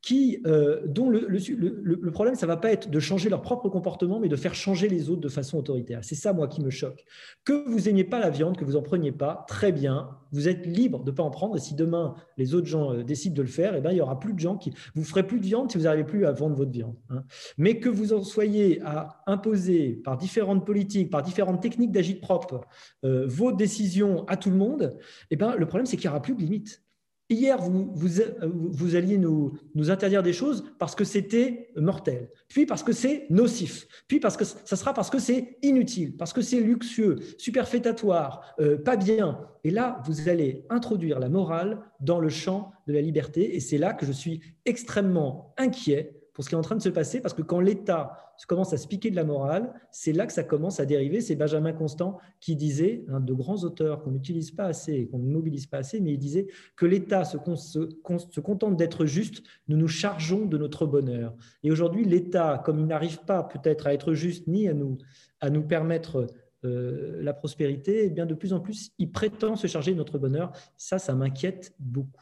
[0.06, 4.30] qui, euh, dont le, problème, ça va pas être de changer leur propre comportement, mais
[4.30, 6.02] de faire changer les autres de façon autoritaire.
[6.04, 7.04] C'est ça, moi, qui me choque.
[7.44, 10.68] Que vous aimiez pas la viande, que vous en preniez pas, très bien, vous êtes
[10.68, 11.58] libre de pas en prendre.
[11.58, 14.02] Et si demain les autres gens euh, décident de le faire, eh ben, il y
[14.02, 16.32] aura plus de gens qui vous ferez plus de viande si vous n'arrivez plus à
[16.34, 16.96] vendre votre viande.
[17.10, 17.24] Hein.
[17.58, 22.62] Mais que vous en soyez à imposer par différentes politiques, par différentes techniques d'agite propre,
[23.06, 24.96] euh, vos décisions à tout le monde,
[25.32, 26.85] eh ben, le problème c'est qu'il y aura plus de limites.
[27.28, 32.84] Hier, vous, vous, alliez nous, nous, interdire des choses parce que c'était mortel, puis parce
[32.84, 36.60] que c'est nocif, puis parce que ça sera parce que c'est inutile, parce que c'est
[36.60, 39.40] luxueux, superfétatoire, euh, pas bien.
[39.64, 43.80] Et là, vous allez introduire la morale dans le champ de la liberté, et c'est
[43.80, 47.22] là que je suis extrêmement inquiet pour ce qui est en train de se passer,
[47.22, 50.44] parce que quand l'État commence à se piquer de la morale, c'est là que ça
[50.44, 51.22] commence à dériver.
[51.22, 55.32] C'est Benjamin Constant qui disait, un de grands auteurs qu'on n'utilise pas assez, qu'on ne
[55.32, 59.88] mobilise pas assez, mais il disait que l'État se, se, contente d'être juste, nous nous
[59.88, 61.36] chargeons de notre bonheur.
[61.64, 64.98] Et aujourd'hui, l'État, comme il n'arrive pas peut-être à être juste ni à nous,
[65.40, 66.28] à nous permettre
[66.66, 70.18] euh, la prospérité, eh bien de plus en plus, il prétend se charger de notre
[70.18, 70.52] bonheur.
[70.78, 72.20] Ça, ça m'inquiète beaucoup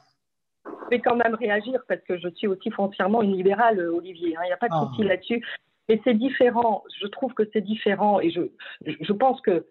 [0.94, 4.36] vais quand même réagir parce que je suis aussi foncièrement une libérale, Olivier.
[4.36, 4.42] Hein.
[4.44, 4.88] Il n'y a pas de ah.
[4.88, 5.44] souci là-dessus.
[5.90, 6.84] Mais c'est différent.
[7.02, 8.42] Je trouve que c'est différent et je,
[8.86, 9.66] je pense que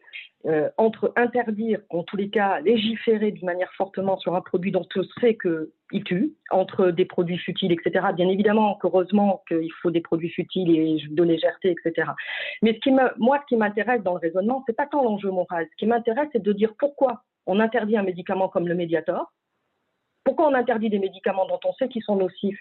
[0.45, 4.87] euh, entre interdire, en tous les cas, légiférer d'une manière fortement sur un produit dont
[4.97, 8.09] on sait qu'il tue, entre des produits futiles, etc.
[8.17, 12.11] Bien évidemment qu'heureusement qu'il faut des produits futiles et de légèreté, etc.
[12.61, 15.31] Mais ce qui me, moi, ce qui m'intéresse dans le raisonnement, c'est pas tant l'enjeu
[15.31, 15.69] moral.
[15.71, 19.33] Ce qui m'intéresse, c'est de dire pourquoi on interdit un médicament comme le Mediator,
[20.25, 22.61] pourquoi on interdit des médicaments dont on sait qu'ils sont nocifs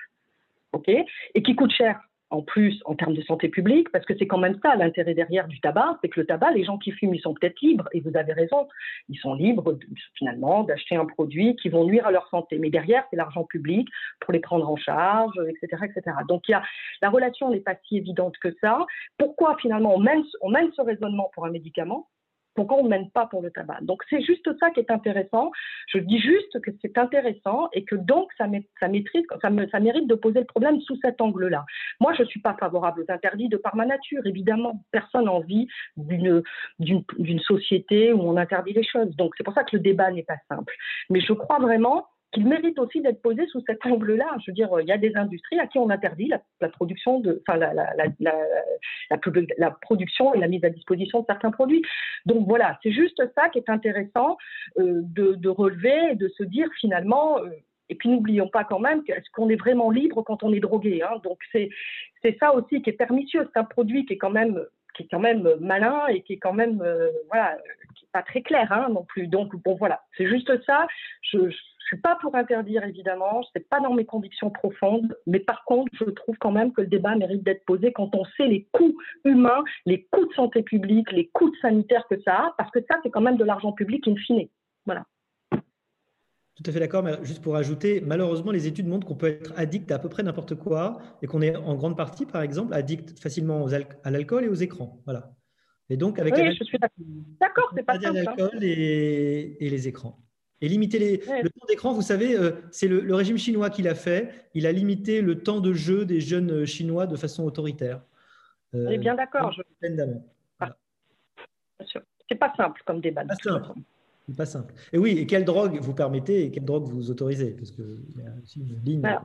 [0.73, 1.99] ok, et qui coûtent cher
[2.31, 5.47] en plus en termes de santé publique, parce que c'est quand même ça l'intérêt derrière
[5.47, 7.99] du tabac, c'est que le tabac, les gens qui fument, ils sont peut-être libres, et
[7.99, 8.67] vous avez raison,
[9.09, 9.77] ils sont libres
[10.15, 12.57] finalement d'acheter un produit qui vont nuire à leur santé.
[12.57, 13.87] Mais derrière, c'est l'argent public
[14.21, 15.83] pour les prendre en charge, etc.
[15.85, 16.17] etc.
[16.27, 16.63] Donc il y a,
[17.01, 18.85] la relation n'est pas si évidente que ça.
[19.17, 22.07] Pourquoi finalement on mène, on mène ce raisonnement pour un médicament?
[22.55, 25.51] Pourquoi on ne mène pas pour le tabac Donc c'est juste ça qui est intéressant.
[25.87, 30.79] Je dis juste que c'est intéressant et que donc ça, mérite de poser le problème
[30.81, 31.65] sous cet angle-là.
[31.99, 34.83] Moi, je ne suis pas favorable aux interdits de par ma nature, évidemment.
[34.91, 39.15] Personne n'a envie d'une société où on interdit les choses.
[39.15, 40.73] Donc c'est pour ça que le débat n'est pas simple.
[41.09, 44.37] Mais je crois vraiment qu'il mérite aussi d'être posé sous cet angle-là.
[44.45, 47.41] Je veux dire, il y a des industries à qui on interdit la, production de,
[47.45, 47.85] enfin, la, la,
[49.57, 51.83] la, production et la mise à disposition de certains produits.
[52.25, 54.37] Donc voilà, c'est juste ça qui est intéressant
[54.79, 57.39] euh, de, de, relever et de se dire finalement.
[57.39, 57.49] Euh,
[57.89, 59.03] et puis n'oublions pas quand même
[59.33, 61.01] qu'on est vraiment libre quand on est drogué.
[61.03, 61.69] Hein Donc c'est
[62.21, 63.49] c'est ça aussi qui est pernicieux.
[63.51, 64.63] C'est un produit qui est quand même
[64.95, 67.57] qui est quand même malin et qui est quand même euh, voilà
[67.97, 69.27] qui est pas très clair hein, non plus.
[69.27, 70.87] Donc bon voilà, c'est juste ça.
[71.21, 71.57] Je, je
[71.91, 75.65] je suis pas pour interdire, évidemment, ce n'est pas dans mes convictions profondes, mais par
[75.65, 78.69] contre, je trouve quand même que le débat mérite d'être posé quand on sait les
[78.71, 82.79] coûts humains, les coûts de santé publique, les coûts sanitaires que ça a, parce que
[82.89, 84.47] ça, c'est quand même de l'argent public in fine.
[84.85, 85.05] Voilà.
[85.51, 89.51] Tout à fait d'accord, mais juste pour ajouter, malheureusement, les études montrent qu'on peut être
[89.57, 92.73] addict à, à peu près n'importe quoi et qu'on est en grande partie, par exemple,
[92.73, 93.65] addict facilement
[94.05, 95.01] à l'alcool et aux écrans.
[95.03, 95.31] Voilà.
[95.89, 96.77] Et donc, avec oui, je suis
[97.41, 98.17] d'accord, c'est pas simple.
[98.17, 98.23] Hein.
[98.23, 100.17] L'alcool et, et les écrans.
[100.61, 101.17] Et limiter les...
[101.17, 104.47] le temps d'écran, vous savez, euh, c'est le, régime chinois qui l'a fait.
[104.53, 108.01] Il a limité le temps de jeu des jeunes euh, chinois de façon autoritaire.
[108.75, 109.51] Euh, bien d'accord.
[109.51, 109.61] Je...
[110.59, 110.77] Voilà.
[112.29, 113.25] C'est pas simple comme débat.
[113.25, 113.79] Pas simple.
[114.37, 114.73] pas simple.
[114.93, 117.51] Et oui, et quelle drogue vous permettez et quelle drogue vous autorisez?
[117.51, 117.83] Parce qu'il
[118.15, 119.19] y a aussi une ligne.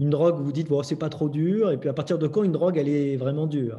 [0.00, 2.26] Une drogue où vous dites, bon, c'est pas trop dur, et puis à partir de
[2.26, 3.78] quand une drogue, elle est vraiment dure?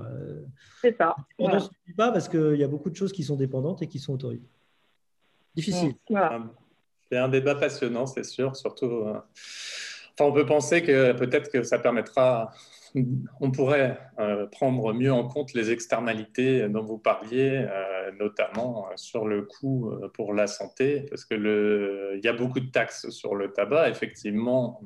[0.82, 1.14] C'est ça.
[1.38, 3.88] On ne suffit pas parce qu'il y a beaucoup de choses qui sont dépendantes et
[3.88, 4.48] qui sont autorisées.
[5.56, 5.96] Difficile.
[7.12, 8.86] C'est un débat passionnant, c'est sûr, surtout.
[8.86, 9.20] Euh,
[10.14, 12.52] enfin, on peut penser que peut-être que ça permettra
[13.40, 19.28] on pourrait euh, prendre mieux en compte les externalités dont vous parliez, euh, notamment sur
[19.28, 23.34] le coût pour la santé, parce que le, il y a beaucoup de taxes sur
[23.34, 24.80] le tabac, effectivement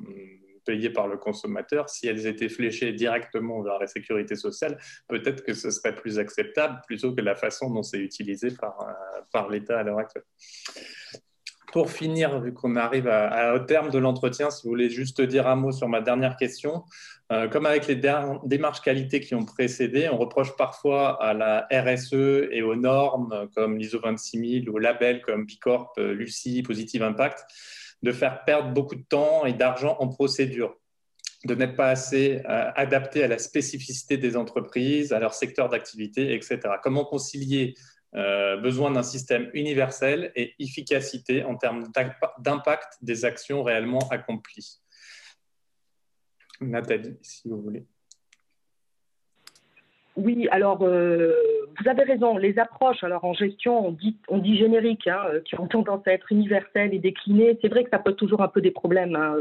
[0.67, 1.89] payées par le consommateur.
[1.89, 6.81] Si elles étaient fléchées directement vers la sécurité sociale, peut-être que ce serait plus acceptable
[6.85, 8.77] plutôt que la façon dont c'est utilisé par,
[9.31, 10.25] par l'État à l'heure actuelle.
[11.73, 13.11] Pour finir, vu qu'on arrive
[13.53, 16.83] au terme de l'entretien, si vous voulez juste dire un mot sur ma dernière question.
[17.29, 18.01] Euh, comme avec les
[18.45, 23.77] démarches qualité qui ont précédé, on reproche parfois à la RSE et aux normes comme
[23.77, 27.45] l'ISO 26000 ou aux labels comme Bicorp, euh, Lucie, Positive Impact,
[28.03, 30.75] de faire perdre beaucoup de temps et d'argent en procédure
[31.45, 36.33] de n'être pas assez euh, adapté à la spécificité des entreprises, à leur secteur d'activité,
[36.33, 36.59] etc.
[36.81, 37.75] Comment concilier
[38.63, 41.83] besoin d'un système universel et efficacité en termes
[42.39, 44.79] d'impact des actions réellement accomplies?
[46.61, 47.85] Nathalie, si vous voulez.
[50.15, 51.35] Oui, alors euh,
[51.81, 52.37] vous avez raison.
[52.37, 56.07] Les approches, alors en gestion, on dit, on dit générique, hein, euh, qui ont tendance
[56.07, 57.57] à être universelles et déclinées.
[57.61, 59.35] C'est vrai que ça pose toujours un peu des problèmes hein,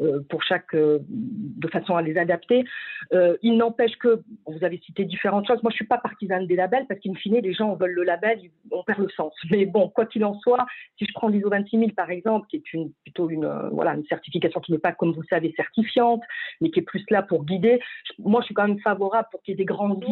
[0.00, 2.64] euh, pour chaque, de façon à les adapter.
[3.42, 5.62] il n'empêche que vous avez cité différentes choses.
[5.62, 8.40] Moi, je suis pas partisane des labels parce qu'in fine, les gens veulent le label,
[8.70, 9.32] on perd le sens.
[9.50, 10.66] Mais bon, quoi qu'il en soit,
[10.98, 14.60] si je prends l'ISO 26000 par exemple, qui est une, plutôt une, voilà, une certification
[14.60, 16.22] qui n'est pas, comme vous le savez, certifiante,
[16.60, 17.80] mais qui est plus là pour guider.
[18.18, 20.02] Moi, je suis quand même favorable pour qu'il y ait des grandes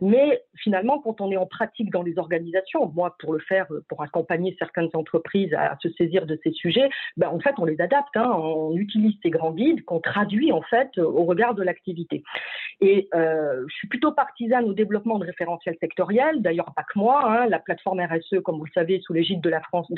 [0.00, 4.02] mais finalement, quand on est en pratique dans les organisations, moi, pour le faire, pour
[4.02, 8.16] accompagner certaines entreprises à se saisir de ces sujets, ben, en fait, on les adapte.
[8.16, 8.30] Hein.
[8.30, 12.22] on utilise ces grands guides qu'on traduit en fait au regard de l'activité.
[12.80, 16.42] Et euh, je suis plutôt partisane au développement de référentiels sectoriels.
[16.42, 17.22] D'ailleurs, pas que moi.
[17.24, 17.46] Hein.
[17.46, 19.90] la plateforme RSE, comme vous le savez, sous l'égide de France,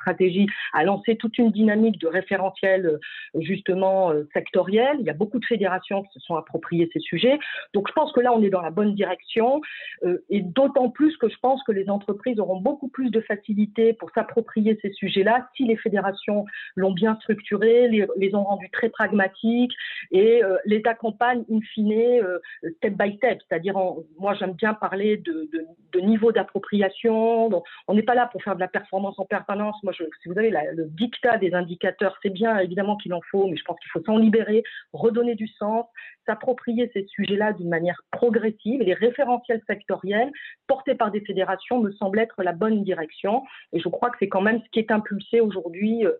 [0.00, 2.98] Stratégie, a lancé toute une dynamique de référentiels
[3.38, 4.96] justement euh, sectoriels.
[5.00, 7.38] Il y a beaucoup de fédérations qui se sont appropriées ces sujets.
[7.74, 9.60] Donc, je pense que là, on est dans la bonne direction.
[10.04, 14.10] Euh, d'autant plus que je pense que les entreprises auront beaucoup plus de facilité pour
[14.10, 16.44] s'approprier ces sujets-là si les fédérations
[16.76, 19.72] l'ont bien structuré, les, ont rendus très pragmatiques
[20.10, 22.38] et euh, les accompagnent in fine euh,
[22.76, 23.38] step by step.
[23.48, 23.74] C'est-à-dire,
[24.18, 25.48] moi j'aime bien parler de,
[25.92, 27.50] de, niveau d'appropriation.
[27.88, 29.76] On n'est pas là pour faire de la performance en permanence.
[29.82, 33.56] Moi, si vous avez le dictat des indicateurs, c'est bien évidemment qu'il en faut, mais
[33.56, 34.62] je pense qu'il faut s'en libérer,
[34.92, 35.86] redonner du sens,
[36.26, 38.80] s'approprier ces sujets-là d'une manière progressive.
[38.80, 40.17] Les référentiels sectoriels
[40.66, 43.44] portés par des fédérations me semblent être la bonne direction.
[43.72, 46.06] Et je crois que c'est quand même ce qui est impulsé aujourd'hui.
[46.06, 46.12] Euh,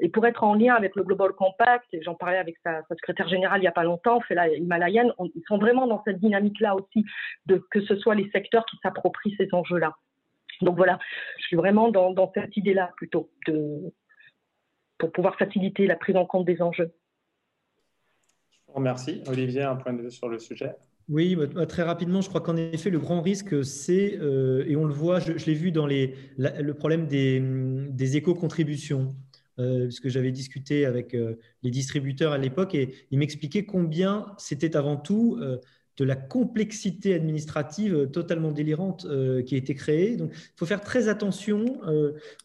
[0.00, 3.60] et pour être en lien avec le Global Compact, j'en parlais avec sa, secrétaire générale
[3.60, 7.04] il n'y a pas longtemps, fait la himalayenne, ils sont vraiment dans cette dynamique-là aussi,
[7.46, 9.94] de, que ce soit les secteurs qui s'approprient ces enjeux-là.
[10.62, 10.98] Donc voilà,
[11.38, 13.30] je suis vraiment dans, cette idée-là plutôt,
[14.98, 16.92] pour pouvoir faciliter la prise en compte des enjeux.
[18.78, 19.22] Merci.
[19.26, 20.74] Olivier, un point de vue sur le sujet
[21.08, 24.84] oui, bah, très rapidement, je crois qu'en effet, le grand risque, c'est, euh, et on
[24.84, 27.40] le voit, je, l'ai vu dans le problème des,
[27.90, 29.14] des éco-contributions,
[29.60, 34.76] euh, puisque j'avais discuté avec euh, les distributeurs à l'époque, et ils m'expliquaient combien c'était
[34.76, 35.38] avant tout
[35.96, 39.06] de la complexité administrative totalement délirante
[39.46, 40.16] qui a été créée.
[40.16, 41.80] Donc, il faut faire très attention.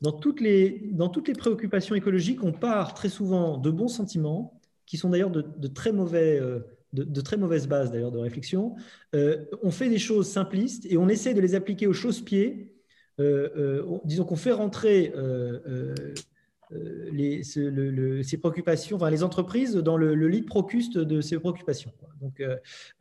[0.02, 0.94] dans, toutes les,
[1.38, 6.40] préoccupations écologiques, on part très souvent de bons sentiments, qui sont d'ailleurs de, très mauvais,
[6.94, 8.76] de, très mauvaises bases d'ailleurs de réflexion.
[9.16, 12.74] Euh, on fait des choses simplistes et on essaie de les appliquer aux chausse-pieds.
[13.20, 15.14] Euh, disons qu'on fait rentrer
[17.12, 21.92] les, ces préoccupations, enfin, les entreprises dans le, lit procuste de ces préoccupations.
[22.22, 22.42] Donc,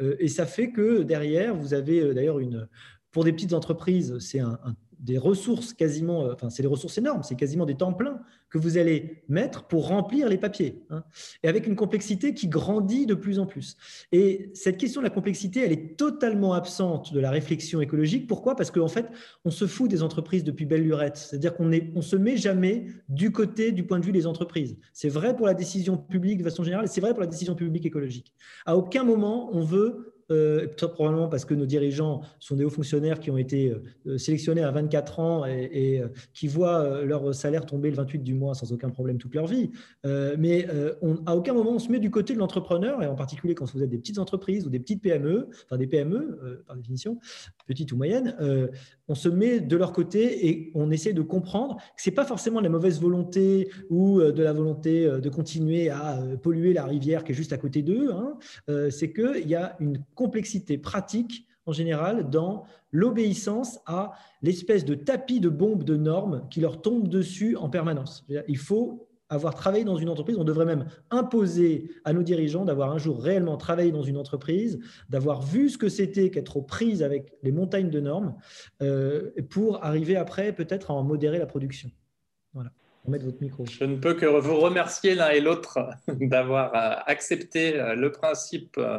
[0.01, 2.69] et ça fait que derrière, vous avez d'ailleurs une,
[3.13, 4.59] pour des petites entreprises, c'est un
[5.01, 8.21] des ressources quasiment, euh, enfin c'est des ressources énormes, c'est quasiment des temps pleins
[8.51, 11.05] que vous allez mettre pour remplir les papiers, hein.
[11.43, 13.77] et avec une complexité qui grandit de plus en plus.
[14.13, 18.27] Et cette question de la complexité, elle est totalement absente de la réflexion écologique.
[18.27, 18.57] Pourquoi?
[18.57, 19.07] Parce qu'en fait,
[19.45, 22.87] on se fout des entreprises depuis belle lurette, c'est-à-dire qu'on ne on se met jamais
[23.09, 24.77] du côté du point de vue des entreprises.
[24.93, 27.55] C'est vrai pour la décision publique de façon générale, et c'est vrai pour la décision
[27.55, 28.35] publique écologique.
[28.67, 33.21] À aucun moment on veut euh, probablement parce que nos dirigeants sont des hauts fonctionnaires
[33.21, 33.75] qui ont été
[34.07, 36.03] euh, sélectionnés à 24 ans et,
[36.35, 39.71] qui voient leur salaire tomber le 28 du mois sans aucun problème toute leur vie.
[40.05, 40.67] mais
[41.27, 43.83] à aucun moment on se met du côté de l'entrepreneur, et en particulier quand vous
[43.83, 47.19] êtes des petites entreprises ou des petites PME, enfin des PME par définition,
[47.67, 48.37] petites ou moyennes,
[49.09, 52.25] on se met de leur côté et on essaie de comprendre que ce n'est pas
[52.25, 57.33] forcément la mauvaise volonté ou de la volonté de continuer à polluer la rivière qui
[57.33, 58.39] est juste à côté d'eux, hein.
[58.91, 64.13] c'est qu'il y a une complexité pratique en général dans l'obéissance à
[64.43, 68.27] l'espèce de tapis de bombes de normes qui leur tombent dessus en permanence.
[68.47, 72.91] Il faut avoir travaillé dans une entreprise, on devrait même imposer à nos dirigeants d'avoir
[72.93, 77.03] un jour réellement travaillé dans une entreprise, d'avoir vu ce que c'était qu'être aux prises
[77.03, 78.35] avec les montagnes de normes
[78.83, 81.91] euh, pour arriver après peut-être à en modérer la production.
[82.53, 82.73] Voilà
[83.05, 83.65] votre micro.
[83.67, 85.79] Je ne peux que vous remercier l'un et l'autre
[86.09, 88.99] d'avoir euh, accepté euh, le principe euh,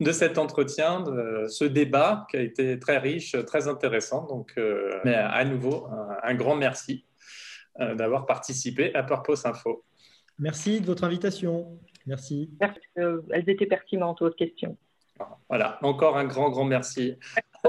[0.00, 4.26] de cet entretien, de ce débat qui a été très riche, très intéressant.
[4.26, 4.54] Donc,
[5.04, 5.86] mais à nouveau,
[6.22, 7.04] un grand merci
[7.78, 9.84] d'avoir participé à Purpose Info.
[10.38, 11.78] Merci de votre invitation.
[12.06, 12.50] Merci.
[12.60, 12.80] Merci.
[12.96, 14.76] elles étaient pertinentes, vos questions.
[15.48, 17.16] Voilà, encore un grand, grand merci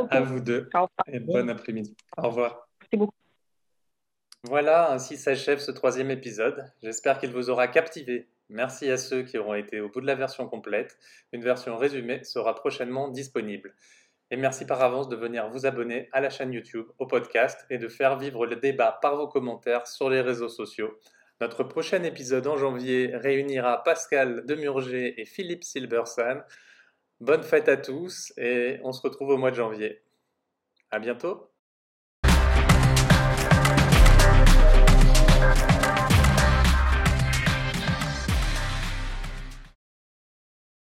[0.10, 0.70] à vous deux.
[1.08, 1.96] Et bon après-midi.
[2.18, 2.68] Au revoir.
[2.82, 3.25] Merci beaucoup.
[4.48, 6.72] Voilà, ainsi s'achève ce troisième épisode.
[6.84, 8.28] J'espère qu'il vous aura captivé.
[8.50, 11.00] Merci à ceux qui auront été au bout de la version complète.
[11.32, 13.74] Une version résumée sera prochainement disponible.
[14.30, 17.80] Et merci par avance de venir vous abonner à la chaîne YouTube, au podcast et
[17.80, 21.00] de faire vivre le débat par vos commentaires sur les réseaux sociaux.
[21.42, 26.44] Notre prochain épisode en janvier réunira Pascal Demurger et Philippe Silbersan.
[27.20, 30.04] Bonne fête à tous et on se retrouve au mois de janvier.
[30.92, 31.55] À bientôt!